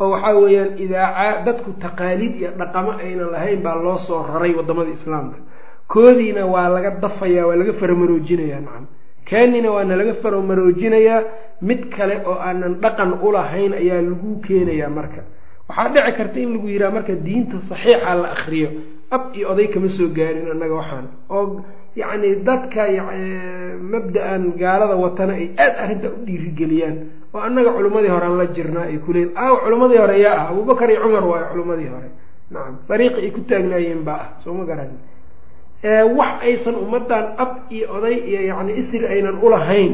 [0.00, 4.90] Oo waxaa weeyaan idaaca dadku taqaaliid iyo dhaqamo aynan lahayn baa loo soo raray waddamada
[4.98, 5.38] islaamka.
[5.92, 8.84] Koodiina waa laga dafayaa waa laga faramaroojinayaa nacam
[9.30, 11.20] kaanina waana laga faramaroojinayaa
[11.68, 15.22] mid kale oo aanan dhaqan ulahayn ayaa lagu keenayaa marka.
[15.68, 18.68] Waxaa dhici karta in lagu yidhaha marka diinta saxiixa la akriyo
[19.10, 21.06] ab iyo oday kama soo gaarin annaga waxaan.
[21.30, 21.64] Oo
[22.00, 22.82] yacni dadka
[23.92, 26.96] mabda-an gaalada watana ay aada arrinta u dhiirigeliyaan.
[27.34, 30.48] Oo annaga culimmadii hore aan la jirnaa ay kuleeyiin aaw culimmadii hore yaa ah.
[30.52, 32.08] Abubakar iyo cumar waayo culimmadii hore.
[32.50, 34.28] Nacam dariiqi ay ku taagnaayeen baa ah.
[34.44, 34.90] Soo ma garan
[36.18, 39.92] wax aysan ummaddan ab iyo oday iyo yacni isri aynan ulahayn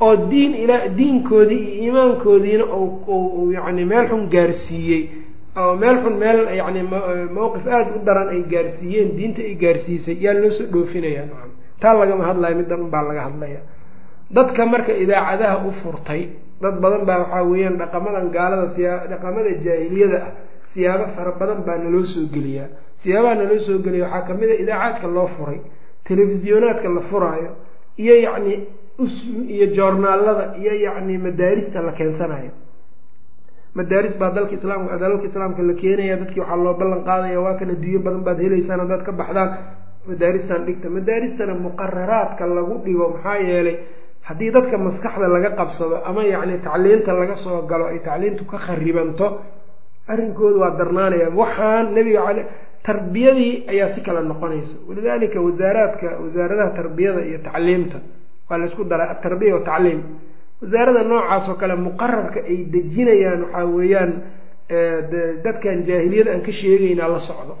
[0.00, 2.64] oo diin ilaa diinkoodii iyo iimaankoodiina
[3.56, 5.02] yani meel xun gaarsiiyey
[5.62, 6.82] oo meel xun meel yani
[7.36, 11.22] mawqif aada u daran ay gaarsiiyeen diinta ay gaarsiisay yaa loo soo dhoofinaya.
[11.80, 13.60] Taa lagama hadlaya middan unbaa laga hadlaya.
[14.36, 16.22] Dadka marka idaacadaha u furtay
[16.62, 20.32] dad badan baa waxaa weeyaan dhaqamadan gaalada siyaa dhaqamada jaahiliyada ah
[20.72, 22.68] siyaabo fara badan baa naloo soo geliyaa.
[23.00, 25.58] Siyaabaha naloo soo geliya waxaa ka mid a idaacaadka loo furay
[26.06, 27.50] telefisyonaadka la furaayo
[28.02, 28.54] iyo yacni
[29.56, 32.52] iyo joornaalada iyo yacni madaarista la keensanayo.
[33.78, 37.68] Madaaris baa dalka islaamka dalalka islaamka la keenaya dadkii waxaa loo ballan qaadaya waa kan
[37.74, 39.50] adduunyo badan baad helaysaan haddaad ka baxdaan
[40.08, 40.86] madaaristan dhigta.
[40.96, 43.76] Madaaristana muqararaadka lagu dhigo maxaa yeelay
[44.28, 49.26] haddii dadka maskaxda laga qabsado ama yacni tacliinta laga soo galo ay tacliintu ka kharibanto
[50.08, 51.28] arrinkoodu waa darnaanaya.
[51.30, 52.42] Waxaan nebiga cale
[52.82, 54.74] tarbiyadii ayaa si kale noqonaysa.
[54.88, 57.98] Walidaalika wasaaraadka wasaaradaha tarbiyada iyo tacliimta
[58.50, 60.00] waa laysku daraa atarbiya watacliim
[60.62, 64.12] wasaarada noocaas oo kale muqararka ay dejinayaan waxaa weeyaan
[65.44, 67.54] dadkan jaahiliyada aan ka sheegaynaa la socdo.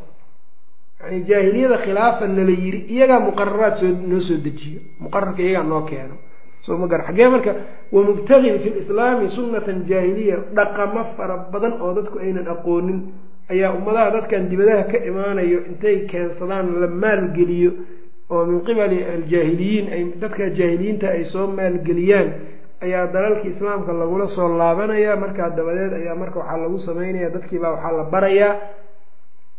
[1.02, 4.80] Yani jaahiliyada khilaafa nala yiri iyagaa muqararaad soo noo soo dejiyo.
[5.02, 6.16] Muqararka iyagaa noo keeno
[6.64, 7.52] soo ma gara xaggee marka
[7.94, 12.98] wamubtagin fi lislaami sunnatan jaahiliya dhaqamo fara badan oo dadku aynan aqoonin.
[13.52, 17.70] Ayaa ummadaha dadkan dibadaha ka imaanayo intay keensadaan la maalgeliyo
[18.32, 22.28] oo min qibali aljaahiliyiin ay dadka jaahiliyiinta ay soo maalgeliyaan.
[22.82, 25.16] Ayaa dalalkii islaamka lagula soo laabanaya.
[25.22, 28.54] Markaa dabadeed ayaa marka waxaa lagu sameynaya dadkiibaa waxaa la barayaa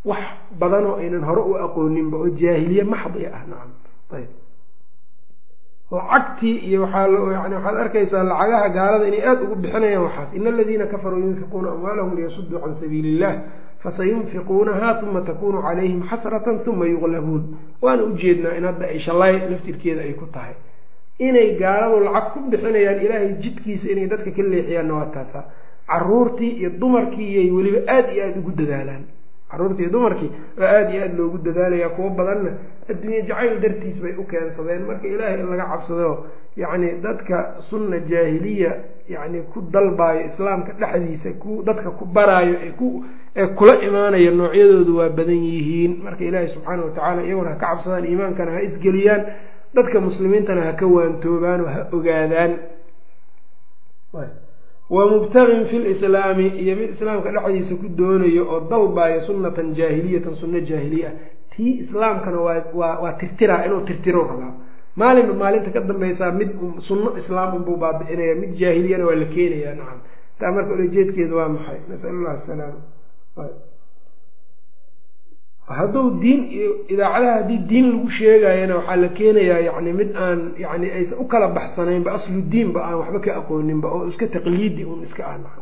[0.10, 0.24] wax
[0.60, 3.72] badan oo aynan hore u aqooninba oo jaahiliye maxdi ah nacam
[4.18, 4.30] ayb
[5.98, 10.30] lacagtii iyo waxaa yani waxaad arkaysaa lacagaha gaalada inay aada ugu bixinayaan waxaas.
[10.38, 13.34] Ina aladiina kafaruu yunfiquuna amwaalahum liyasuduu can sabiili illah
[13.84, 17.44] fasayunfiquunaha uma takunu calayhim xasratan uma yuqlabuun
[17.82, 20.56] waana ujeednaa in hadda ay shalaay laftirkeeda ay ku tahay.
[21.20, 25.40] Inay gaaladu lacag ku bixinayaan ilaahay jidkiisa inay dadka ka leexiyaanna waa taasa.
[25.88, 29.04] Caruurtii iyo dumarkii iyay weliba aada iyo aada ugu dadaalaan.
[29.52, 32.52] Caruurtii iyo dumarkii oo aada iyo aada loogu dadaalaya kuwo badanna
[32.92, 34.82] adduunye jacayl dartiis bay u keensadeen.
[34.90, 36.10] Marka ilaahay in laga cabsado
[36.58, 37.38] yacni dadka
[37.70, 38.72] sunna jaahiliya
[39.10, 42.88] yacni ku dalbaayo islaamka dhexdiisa ku dadka ku baraayo ee ku
[43.36, 45.92] ee kula imaanaya noocyadoodu waa badan yihiin.
[46.04, 49.22] Marka ilaahay subxaana watacaala iyaguna ha ka cabsadaan iimaankana ha isgeliyaan
[49.76, 52.52] dadka muslimiintana ha ka waantoobaan oo ha ogaadaan.
[54.90, 60.60] Wa mubtagin fi lislaami iyo mid islaamka dhexdiisa ku doonayo oo dalbayo sunnatan jaahiliyatan sunno
[60.70, 61.10] jaahiliya.
[61.10, 64.54] ah tii islaamkana waa waa tirtiraa inuu tirtiro rabaa.
[65.00, 66.50] Maalinba maalinta ka dambaysaa mid
[66.88, 70.00] sunno islaam unbuu baabi'inaya mid jaahiliyana waa la keenayaa nacam.
[70.40, 71.80] Taa marka ulajeedkeedu waa maxay?
[71.90, 72.80] Nasal allah asalaama
[75.78, 76.42] hadduu diin
[76.94, 81.48] idaacadaha haddii diin lagu sheegayana waxaa la keenayaa yani mid aan yani aysan u kala
[81.58, 85.62] baxsanaynba aslu diinba aan waxba ka aqooninba oo iska taqliidi un iska ah naca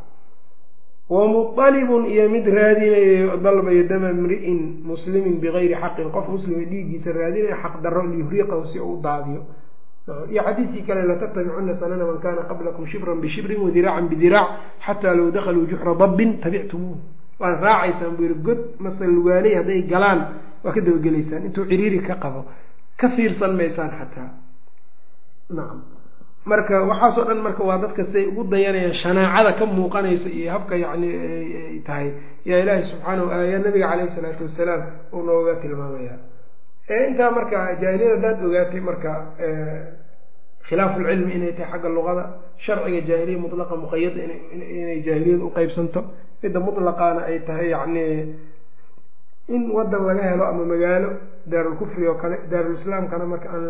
[1.11, 4.59] wa muطalibun iyo mid raadinayo dalbayo dama mri'in
[4.89, 6.07] muslimin bigayri xaqin.
[6.15, 9.41] Qof muslima dhiiggiisa raadinayo xaq daro liyuriiqahu si uu daadiyo.
[10.31, 14.47] Iyo xadiidkii kale latattabicuna sanana man kana qablakum shibran bishibrin wadiraacan bidiraac
[14.85, 16.97] xataa low dakaluu juxra dabbin tabictumuuh
[17.39, 20.19] waad raacaysaan buu yihi god mase lugaaley hadday galaan.
[20.63, 22.45] Waa ka dabagelaysaan intuu ciriiri ka qabo.
[22.97, 24.29] Ka fiirsan maysaan xataa.
[25.51, 25.79] Nacam
[26.49, 31.07] marka waxaasoo dhan marka waa dadka say ugu dayanayaan shanaacada ka muuqanaysa iyo habka yacni
[31.69, 32.07] ay tahay
[32.49, 34.81] yaa ilaahi subxaanahu yaa nabiga caleyhi salaatu wasalaam
[35.15, 36.15] uu nooga tilmaamaya.
[37.07, 39.11] Intaa marka jaahiliyada haddaad ogaatay marka
[40.67, 42.23] khilaafu lcilmi inay tahay xagga luqada
[42.65, 44.19] sharciga jaahiliya mutlaqa muqayada
[44.55, 45.99] inay jaahiliyada uqeybsanto
[46.41, 48.03] midda mutlaqaana ay tahay yacni
[49.55, 51.09] in wadan laga helo ama magaalo
[51.45, 53.69] daarulkufri oo kale daarulislaamkana marka aan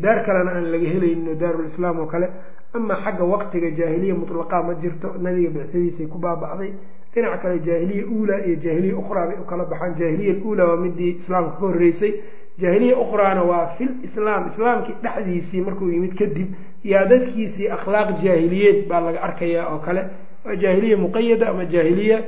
[0.00, 2.28] daar kalena aan laga helaynin daarulislaam oo kale.
[2.74, 6.72] Ama xagga waqtiga jaahiliya mutlaqa ma jirto nabiga bicadiisay ku baaba'day
[7.14, 9.94] dhinaca kale jaahiliya uula iyo jaahiliya ukhraa bay u kala baxaan.
[9.98, 12.12] Jaahiliya uula waa midii islaamka ka horreysay.
[12.58, 16.48] Jaahiliya ukhraana waa fil islaam islaamkii dhexdiisii markuu yimid kadib
[16.84, 20.02] yaa dadkiisii akhlaaq jaahiliyeed baa laga arkayaa oo kale.
[20.44, 22.18] Waa jaahiliya muqayada ama jaahiliya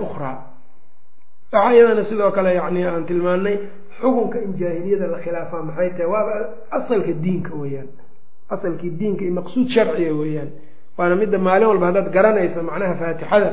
[0.00, 0.51] ukhraa
[1.52, 3.56] waxaa iyadana sidoo kale yani aan tilmaanay
[4.00, 6.06] xukunka in jaahiliyada la khilaafaa maxay tahay?
[6.14, 6.34] Waaba
[6.76, 7.88] asalka diinka weeyaan.
[8.54, 10.50] Asalkii diinka iyo maqsuud sharciga weeyaan.
[10.98, 13.48] Waana midda maalin walba haddaad garanayso macnaha faatixada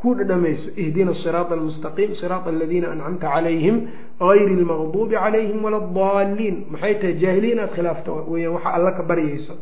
[0.00, 3.76] ku dhadhamayso ihdina siraata almustaqiim siraata aladiina ancamta calayhim
[4.20, 7.14] gayri lmaqduubi calayhim wala adaalliin maxay tahay?
[7.22, 9.54] Jaahiliya inaad khilaafto weyaan waxa alla ka baryayso.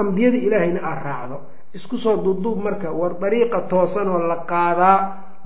[0.00, 1.36] Ambiyada ilaahayna aad raacdo.
[1.76, 4.96] Isku soo duubduub marka war dariiqa toosanoo la qaadaa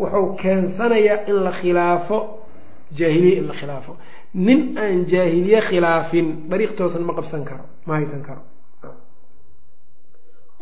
[0.01, 2.19] wuxuu keensanayaa in la khilaafo
[2.99, 3.93] jaahiliya in la khilaafo.
[4.47, 8.43] Nin aan jaahiliye khilaafin dariiq toosan ma qabsan karo ma haysan karo.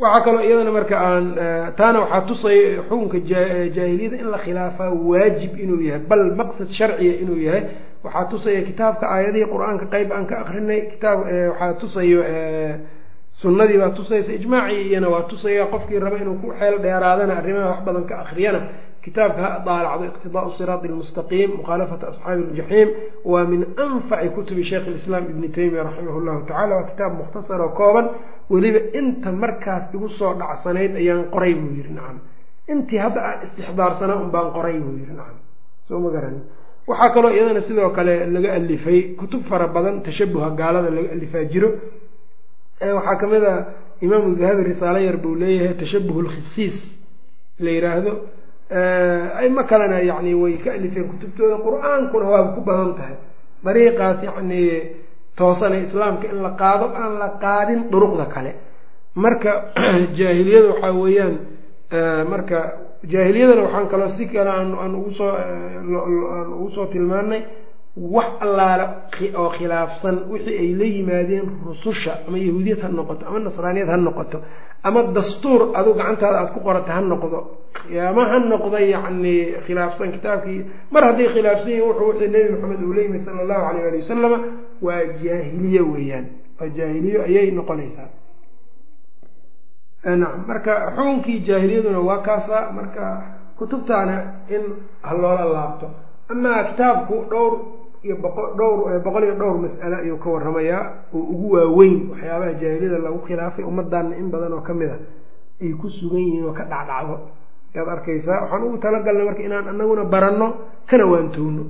[0.02, 1.24] Waxaa kaloo iyadana marka aan
[1.78, 3.18] taana waxaa tusaya xukunka
[3.76, 7.62] jaahiliyada in la khilaafaa waajib inuu yahay bal maqsad sharciya inuu yahay.
[8.04, 11.18] Waxaa tusaya kitaabka aayadihii qur'aanka qeyb aan ka akrinay kitaab
[11.50, 12.20] waxaa tusayo
[13.40, 17.80] sunnadii baa tusaysa ijmaacii iyana waa tusaya qofkii raba inuu ku xeel dheeraadana arrimaha wax
[17.86, 18.60] badan ka akriyana
[19.04, 22.88] kitaabka ha daalacdo iqtidaau siraati lmustaqiim mukhaalafata asxaabi ljaxiim
[23.32, 27.70] waa min anfaci kutubi sheikh lislaam ibni taymiya raximah llahu tacala waa kitaab mukhtasar oo
[27.80, 28.06] kooban
[28.52, 32.18] weliba inta markaas igu soo dhacsanayd ayaan qoray buu yihi nacam
[32.72, 35.38] intii hadda aan istixdaarsanaa un qoray buu yihi nacam
[35.88, 36.36] soo ma garan.
[36.90, 41.68] Waxaa kaloo iyadana sidoo kale laga alifay kutub fara badan tashabuha gaalada laga alifaa jiro.
[42.96, 43.54] Waxaa ka mid a
[44.04, 46.76] imaamu dahabi risaalo yar buu leeyahay tashabuh lkhisiis
[47.64, 48.12] la yiraahdo
[48.72, 51.56] aimo kalena yani way ka alifeen kutubtooda.
[51.56, 53.16] Qur'aankuna waaba ku badan tahay.
[53.64, 54.60] Dariiqaas yani
[55.36, 58.54] toosana islaamka in la qaado aan la qaadin duruqda kale.
[59.14, 59.72] Marka
[60.18, 61.38] jaahiliyada waxaa weeyaan
[62.28, 62.58] marka
[63.08, 67.42] jaahiliyadana waxaan kaloo si kale aan ugusoo aan ugu soo tilmaanay
[67.96, 68.84] wax allaale
[69.40, 74.38] oo khilaafsan wixii ay la yimaadeen rususha ama yahuudiyad ha noqoto ama nasraaniyad ha noqoto
[74.82, 77.38] ama dastuur adu gacantaada aada ku qorata ha noqdo.
[78.10, 79.34] Ama ha noqdo yacni
[79.66, 80.60] khilaafsan kitaabkii.
[80.92, 83.98] Mar hadday khilaafsan yihiin wuxuu wixii nebi maxamed uu la yimid sala allahu alayh ali
[84.02, 84.38] wasalama
[84.86, 86.26] waa jaahiliye weeyaan.
[86.60, 88.08] Waa jaahiliyo ayay noqonaysaa.
[90.04, 93.04] Nacam marka xukunkii jaahiliyaduna waa kaasa marka
[93.58, 94.16] kutubtaana
[94.54, 94.62] in
[95.06, 95.86] ha loola laabto.
[96.32, 97.52] Amaa kitaabku dhowr
[98.06, 98.16] iyo
[98.58, 100.82] dhowr iyo dhowr mas'ale ayuu ka waramayaa
[101.14, 104.98] oo ugu waaweyn waxyaabaha jaahiliyada lagu khilaafay ummaddaana in badan oo ka mid a
[105.62, 107.16] ay ku sugan yihiin oo ka dhacdhacdo.
[107.74, 110.48] Ayaad arkaysaa waxaan ugu talagalnay marka inaan anaguna baranno
[110.90, 111.62] kana waantowno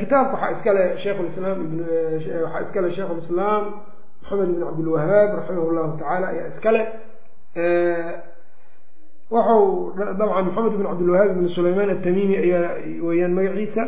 [0.00, 1.78] kitaabka waxaa iskale sheikhulislaam ibn
[2.44, 3.62] waxaa iskale sheikhulislaam
[4.22, 6.82] maxamed ibn cabdilwahaab raximah llahu tacaala ayaa iskale.
[9.30, 9.62] Waxau
[9.96, 12.70] dabcan maxamed ibn cabdilwahaab ibn sulaymaan atamimi ayaa
[13.06, 13.82] weyaan magaciisa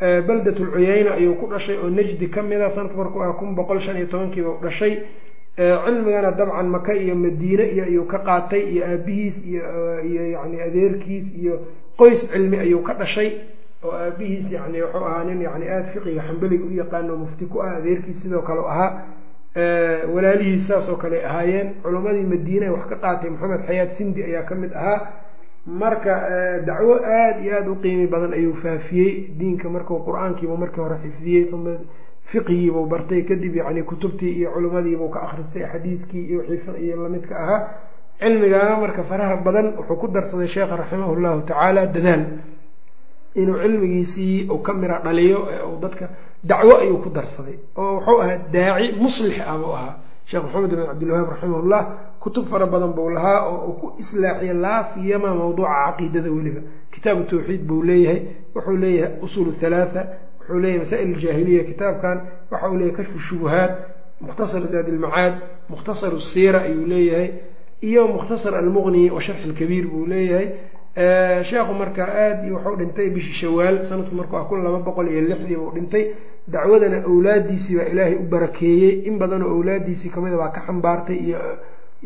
[0.00, 3.96] baldat lcuyeyna ayuu ku dhashay oo najdi ka mida sanadka markuu ah kun boqol shan
[3.96, 5.02] iyo tobankiiba u dhashay.
[5.56, 9.62] Cilmigana dabcan maka iyo madiine iyo ayuu ka qaatay iyo aabihiis iyo
[10.34, 11.54] yani adeerkiis iyo
[11.96, 13.30] qoys cilmi ayuu ka dhashay.
[13.84, 17.76] Oo aabihiis yani wuxuu ahaa nin yani aada fiqiga xambeliga u yaqaano mufti ku ah
[17.78, 18.90] adeerkiis sidoo kale ahaa.
[20.14, 21.74] Walaalihiis saas oo kale ahaayeen.
[21.82, 24.98] Culammadii madiine wax ka qaatay maxamed xayaad sindi ayaa ka mid ahaa
[25.66, 26.14] marka
[26.66, 31.48] dacwo aada iyo aada u qiimi badan ayuu faafiyey diinka markuu qur'aankiibu markii hore xifdiyey
[31.52, 31.74] uma
[32.30, 37.60] fiqigiibuu bartay kadib yani kutubtii iyo culimmadiibuu ka akhristay xadiidkii iyo wixii fiqiyo lamidka ahaa.
[38.20, 42.24] Cilmigaana marka faraha badan wuxuu ku darsaday sheekha raximah llahu tacaala dadaal.
[43.34, 45.38] Inuu cilmigiisii uu ka mira dhaliyo
[45.72, 46.08] u dadka
[46.44, 47.56] dacwo ayuu ku darsaday.
[47.76, 49.94] Oo wuxuu ahaa daaci muslix ah buu ahaa.
[50.26, 51.82] Sheekh maxamed bin cabdilwahaab raximahullah
[52.24, 56.60] kutub fara badan buu lahaa oo uu ku islaaxiya laasiyama mawduuca caqiidada weliba.
[56.92, 58.20] Kitaabu tawxiid buu leeyahay
[58.54, 60.02] wuxuu leeyahay usuul halaatha
[60.40, 62.16] wuxuu leeyahay masaa'il aljaahiliya kitaabkan
[62.50, 63.72] waxa uu leeyahay kashfu shubuhaat
[64.24, 65.34] mukhtasar zaad ilmacaad
[65.70, 67.28] mukhtasar siira ayuu leeyahay
[67.88, 70.48] iyo mukhtasar almuqni wa sharx alkabiir buu leeyahay.
[71.48, 75.20] Sheekhu marka aada iyo wuxuu dhintay bishii shawaal sanadku marku ah kun laba boqol iyo
[75.28, 76.04] lixdii buu dhintay.
[76.52, 81.38] Dacwadana awlaadiisii baa ilaahay u barakeeyey in badanoo awlaadiisii kamida baa ka xambaartay iyo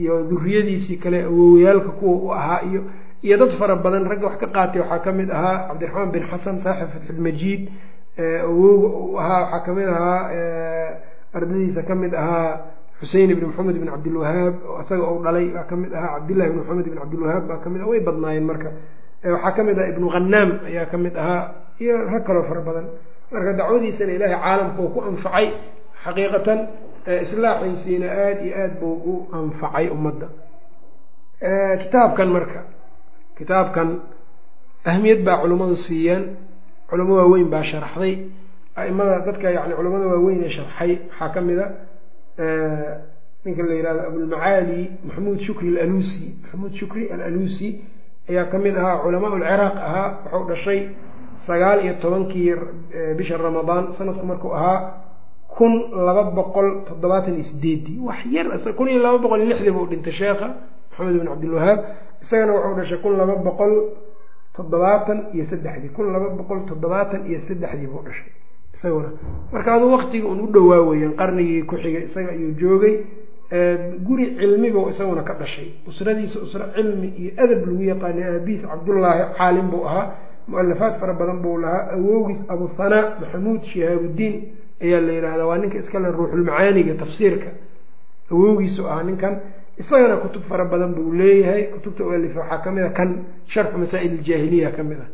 [0.03, 2.80] iyo duriyadiisii kale awowayaalka kuwa u ahaa iyo
[3.26, 4.05] iyo dad fara badan.
[4.11, 7.62] Ragga wax ka qaatay waxaa ka mid ahaa cabdiraxmaan bin xasan saaxib fatxilmajiid
[8.46, 10.20] awowga u ahaa waxaa ka mid ahaa
[11.34, 12.53] ardadiisa ka mid ahaa
[13.01, 16.86] xusein ibn maxamed ibn cabdilwahaab isaga ou dhalay baa ka mid ahaa cabdillahi ibn maxamed
[16.90, 18.70] ibn cabdilwahaab baa ka mid ah way badnaayeen marka.
[19.34, 21.42] Waxaa ka mid ah ibnu khanaam ayaa ka mid ahaa
[21.82, 22.86] iyo rag kaloo fara badan.
[23.32, 25.46] Marka dacwadiisana ilaahay caalamka uu ku anfacay
[26.05, 26.59] xaqiiqatan
[27.24, 30.26] islaaxiisiina aada iyo aad buu u anfacay ummadda.
[31.82, 32.61] Kitaabkan marka
[33.38, 33.88] kitaabkan
[34.90, 36.22] ahmiyad baa culimmadu siiyeen
[36.90, 38.14] culamo waaweyn baa sharaxday
[38.80, 41.66] aimada dadka yani culamada waaweyn ee sharxay waxaa ka mid a
[43.44, 47.68] ninka la yihahdo abulmacaali maxamuud shukri alalusi maxamuud shukri alalusi
[48.30, 50.80] ayaa ka mid ahaa culamaa ulciraaq ahaa wuxuu dhashay
[51.46, 52.52] sagaal iyo tobankii
[53.18, 54.78] bisha ramadaan sanadku markuu ahaa
[55.57, 55.72] kun
[56.07, 58.46] laba boqol toddobaatan iyo sideedii wax yar
[58.78, 60.49] kun iyo laba boqol iyo lixdii buu dhintay sheekha
[60.90, 61.78] maxamed ibn cabdilwahaab
[62.22, 63.72] isagana wuxuu dhashay kun laba boqol
[64.57, 65.90] toddobaatan iyo saddexdii.
[65.94, 68.30] Kun laba boqol toddobaatan iyo saddexdii buu dhashay
[68.74, 69.09] isaguna.
[69.53, 72.94] Marka aduu waktiga un u dhowaa weeyaan qarnigii ku xigay isaga ayuu joogay.
[74.07, 75.68] Guri cilmibu isaguna ka dhashay.
[75.88, 80.07] Usradiisa usro cilmi iyo adab lagu yaqaanay aabihiis cabdullaahi caalim buu ahaa.
[80.49, 81.94] Mu'alafaad fara badan buu lahaa.
[81.94, 84.34] Awowgiis abuhanaa maxamuud shihaabudiin
[84.85, 87.51] ayaa la yidhahdaa waa ninka iskale ruuxulmacaaniga tafsiirka.
[88.33, 89.35] Awowgiisu ahaa ninkan.
[89.79, 91.62] Isagana kutub fara badan buu leeyahay.
[91.72, 93.11] Kutubta u alifa waxaa ka mid a kan
[93.53, 95.09] sharxu masaa'il iljaahiliya ka mid ah.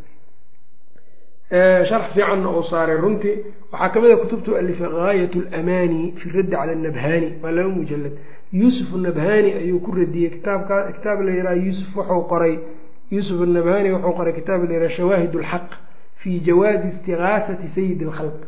[1.85, 3.37] Sharx fiicanna uu saaray runtii
[3.73, 7.69] waxaa ka mid a kutubta u alifay gaayat lamaani fi raddi cala anabhani waa laba
[7.69, 8.12] mujalad
[8.53, 10.31] yuusuf nabhani ayuu ku radiyey.
[10.31, 12.59] Kitaabka kitaab la yidhaha yuusuf wuxuu qoray.
[13.11, 15.69] Yuusuf anabhani wuxuu qoray kitaab la yidhaha shawaahid lxaq
[16.21, 18.39] fi jawaazi istigaasati sayidi lkhalq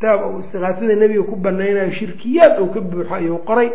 [0.00, 3.68] kitaab uu istigaasada nebiga ku banaynayo shirkiyaad uu ka buuxo ayuu qoray.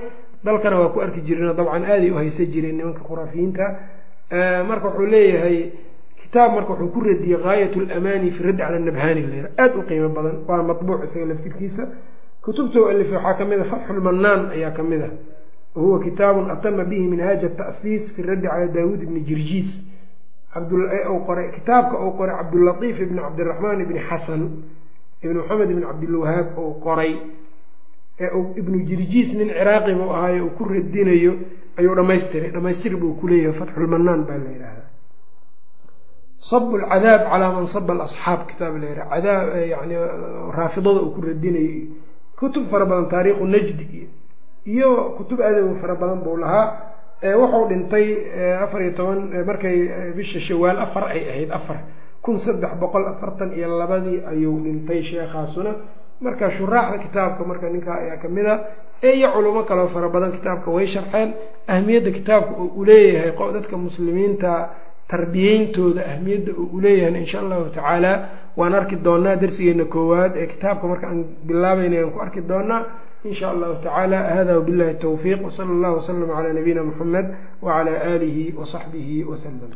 [0.44, 3.66] Dalkana waa ku arki jireen dabcan aaday u haysan jireen nimanka khuraafiyiinta
[4.68, 5.58] marka wuxuu leeyahay
[6.22, 10.10] kitaab marka wuxuu ku radiyey gaayat lamaani fi raddi cala nabhani layra aada u qiimo
[10.10, 11.84] badan waa matbuuc isaga laftirkiisa.
[12.42, 15.10] Kutubta u alifay waxaa ka mid a fatxulmanaan ayaa ka mid a
[15.76, 19.82] wahuwa kitaabun atama bihi minhaaja ata'siis fi raddi cala daawuud ibni jirjiis.
[20.56, 24.42] Kitaabka uu qoray cabdulatiif ibni cabdiraxmaan ibni xasan
[25.24, 27.12] ibni maxamed ibni cabdilwahaab uu qoray
[28.24, 31.34] ee ibnu jirjiis nin ciraaqi buu ahaayo uu ku radinayo
[31.80, 34.90] ayuu dhamaystiray dhamaystir buu kuleeyahay fatxulmanaan baa la yidhaahdaa.
[36.50, 39.96] Sab lcadaab calaa man saba alasxaab kitaab la yidhaha cadaab yani
[40.58, 41.88] raafidada uu ku radinayo
[42.40, 44.08] kutub fara badan taariikhu najdi.
[44.74, 46.68] Iyo kutub aadaw fara badan buu lahaa.
[47.42, 48.06] Wuxuu dhintay
[48.64, 49.78] afar iyo toban markay
[50.18, 51.78] bisha shawaal afar ay ahayd afar
[52.26, 55.72] kun saddex boqol afartan iyo labadii ayuu dhintay sheekhaasuna.
[56.26, 58.56] Marka shuraaxda kitaabka marka ninkaa ayaa ka mid a
[59.14, 61.30] iyo culimo kaloo fara badan kitaabka way sharxeen.
[61.74, 64.52] Ahmiyadda kitaabka oo u leeyahay dadka muslimiinta
[65.12, 68.12] tarbiyeyntooda ahmiyadda oo u leeyahay insha allahu tacaala.
[68.60, 72.82] Waan arki doonaa darsigeena koowaad ee kitaabka marka aan bilaabayna aan ku arki doonaa.
[73.28, 77.28] In sha allahu tacaala hada wabillahi towfiiq wsala allahu waslama calaa nabiyina muxamed
[77.66, 79.72] wacala aalihi wasaxbihi wasalam